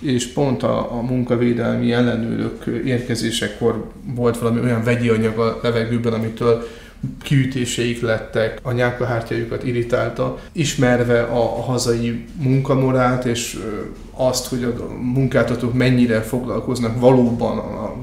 és 0.00 0.26
pont 0.26 0.62
a, 0.62 0.92
a 0.92 1.00
munkavédelmi 1.00 1.92
ellenőrök 1.92 2.64
érkezésekor 2.84 3.86
volt 4.14 4.38
valami 4.38 4.60
olyan 4.60 4.84
vegyi 4.84 5.08
anyag 5.08 5.38
a 5.38 5.58
levegőben, 5.62 6.12
amitől 6.12 6.66
kiütéseik 7.22 8.00
lettek, 8.00 8.58
a 8.62 8.72
nyálkahártyájukat 8.72 9.64
irritálta, 9.64 10.38
ismerve 10.52 11.22
a, 11.22 11.62
hazai 11.62 12.24
munkamorált, 12.36 13.24
és 13.24 13.58
azt, 14.10 14.46
hogy 14.46 14.64
a 14.64 14.92
munkáltatók 15.00 15.74
mennyire 15.74 16.20
foglalkoznak 16.20 17.00
valóban 17.00 17.58
a 17.58 17.94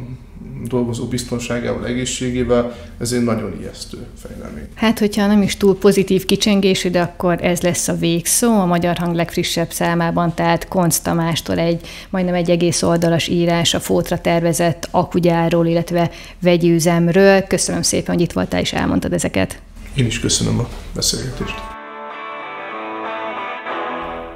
dolgozó 0.66 1.06
biztonságával, 1.06 1.86
egészségével, 1.86 2.76
ez 3.00 3.12
egy 3.12 3.24
nagyon 3.24 3.58
ijesztő 3.60 3.98
fejlemény. 4.22 4.68
Hát, 4.74 5.00
hogyha 5.00 5.28
nem 5.28 5.42
is 5.42 5.58
túl 5.58 5.78
pozitív 5.78 6.26
kicsengésű, 6.26 6.90
de 6.90 7.02
akkor 7.02 7.44
ez 7.44 7.62
lesz 7.62 7.88
a 7.88 7.96
végszó. 7.96 8.60
A 8.60 8.66
Magyar 8.66 8.98
Hang 8.98 9.16
legfrissebb 9.16 9.72
számában, 9.72 10.34
tehát 10.34 10.68
Konc 10.68 10.98
Tamástól 10.98 11.58
egy 11.58 11.88
majdnem 12.10 12.34
egy 12.34 12.50
egész 12.50 12.84
oldalas 12.84 13.28
írás 13.28 13.74
a 13.74 13.80
Fótra 13.80 14.22
tervezett 14.22 14.88
akugyáról, 14.92 15.66
illetve 15.66 16.12
vegyőzemről. 16.40 17.42
Köszönöm 17.42 17.82
szépen, 17.82 18.14
hogy 18.14 18.24
itt 18.24 18.34
voltál 18.34 18.62
és 18.62 18.74
elmondtad 18.74 19.14
ezeket. 19.14 19.62
Én 19.96 20.06
is 20.06 20.20
köszönöm 20.20 20.60
a 20.60 20.68
beszélgetést. 20.96 21.77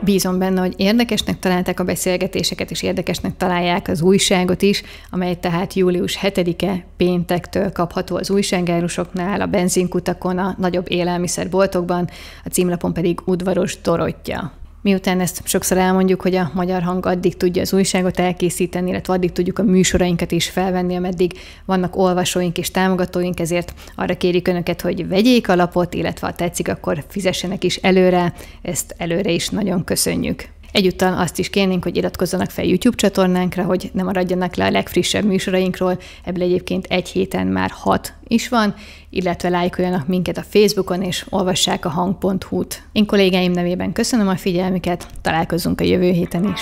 Bízom 0.03 0.37
benne, 0.37 0.59
hogy 0.59 0.73
érdekesnek 0.77 1.39
találták 1.39 1.79
a 1.79 1.83
beszélgetéseket, 1.83 2.71
és 2.71 2.83
érdekesnek 2.83 3.37
találják 3.37 3.87
az 3.87 4.01
újságot 4.01 4.61
is, 4.61 4.83
amely 5.09 5.35
tehát 5.35 5.73
július 5.73 6.17
7-e 6.21 6.85
péntektől 6.97 7.71
kapható 7.71 8.15
az 8.15 8.29
újságárusoknál, 8.29 9.41
a 9.41 9.45
benzinkutakon, 9.45 10.37
a 10.37 10.55
nagyobb 10.57 10.91
élelmiszerboltokban, 10.91 12.09
a 12.43 12.49
címlapon 12.49 12.93
pedig 12.93 13.19
udvaros 13.25 13.81
Dorottya. 13.81 14.60
Miután 14.81 15.19
ezt 15.19 15.41
sokszor 15.43 15.77
elmondjuk, 15.77 16.21
hogy 16.21 16.35
a 16.35 16.51
magyar 16.53 16.81
hang 16.81 17.05
addig 17.05 17.37
tudja 17.37 17.61
az 17.61 17.73
újságot 17.73 18.19
elkészíteni, 18.19 18.89
illetve 18.89 19.13
addig 19.13 19.31
tudjuk 19.31 19.59
a 19.59 19.63
műsorainkat 19.63 20.31
is 20.31 20.49
felvenni, 20.49 20.95
ameddig 20.95 21.31
vannak 21.65 21.95
olvasóink 21.95 22.57
és 22.57 22.71
támogatóink, 22.71 23.39
ezért 23.39 23.73
arra 23.95 24.17
kérjük 24.17 24.47
Önöket, 24.47 24.81
hogy 24.81 25.07
vegyék 25.07 25.49
a 25.49 25.55
lapot, 25.55 25.93
illetve 25.93 26.27
ha 26.27 26.33
tetszik, 26.33 26.67
akkor 26.67 27.03
fizessenek 27.07 27.63
is 27.63 27.75
előre. 27.75 28.33
Ezt 28.61 28.95
előre 28.97 29.31
is 29.31 29.49
nagyon 29.49 29.83
köszönjük. 29.83 30.49
Egyúttal 30.71 31.17
azt 31.17 31.39
is 31.39 31.49
kérnénk, 31.49 31.83
hogy 31.83 31.97
iratkozzanak 31.97 32.49
fel 32.49 32.65
YouTube 32.65 32.95
csatornánkra, 32.95 33.63
hogy 33.63 33.89
ne 33.93 34.03
maradjanak 34.03 34.55
le 34.55 34.65
a 34.65 34.71
legfrissebb 34.71 35.25
műsorainkról, 35.25 35.99
ebből 36.23 36.43
egyébként 36.43 36.85
egy 36.89 37.09
héten 37.09 37.47
már 37.47 37.69
hat 37.73 38.13
is 38.27 38.49
van, 38.49 38.73
illetve 39.09 39.49
lájkoljanak 39.49 40.07
minket 40.07 40.37
a 40.37 40.45
Facebookon, 40.49 41.01
és 41.01 41.25
olvassák 41.29 41.85
a 41.85 41.89
hang.hu-t. 41.89 42.83
Én 42.91 43.05
kollégáim 43.05 43.51
nevében 43.51 43.91
köszönöm 43.91 44.27
a 44.27 44.35
figyelmüket, 44.35 45.07
találkozunk 45.21 45.81
a 45.81 45.83
jövő 45.83 46.11
héten 46.11 46.51
is. 46.53 46.61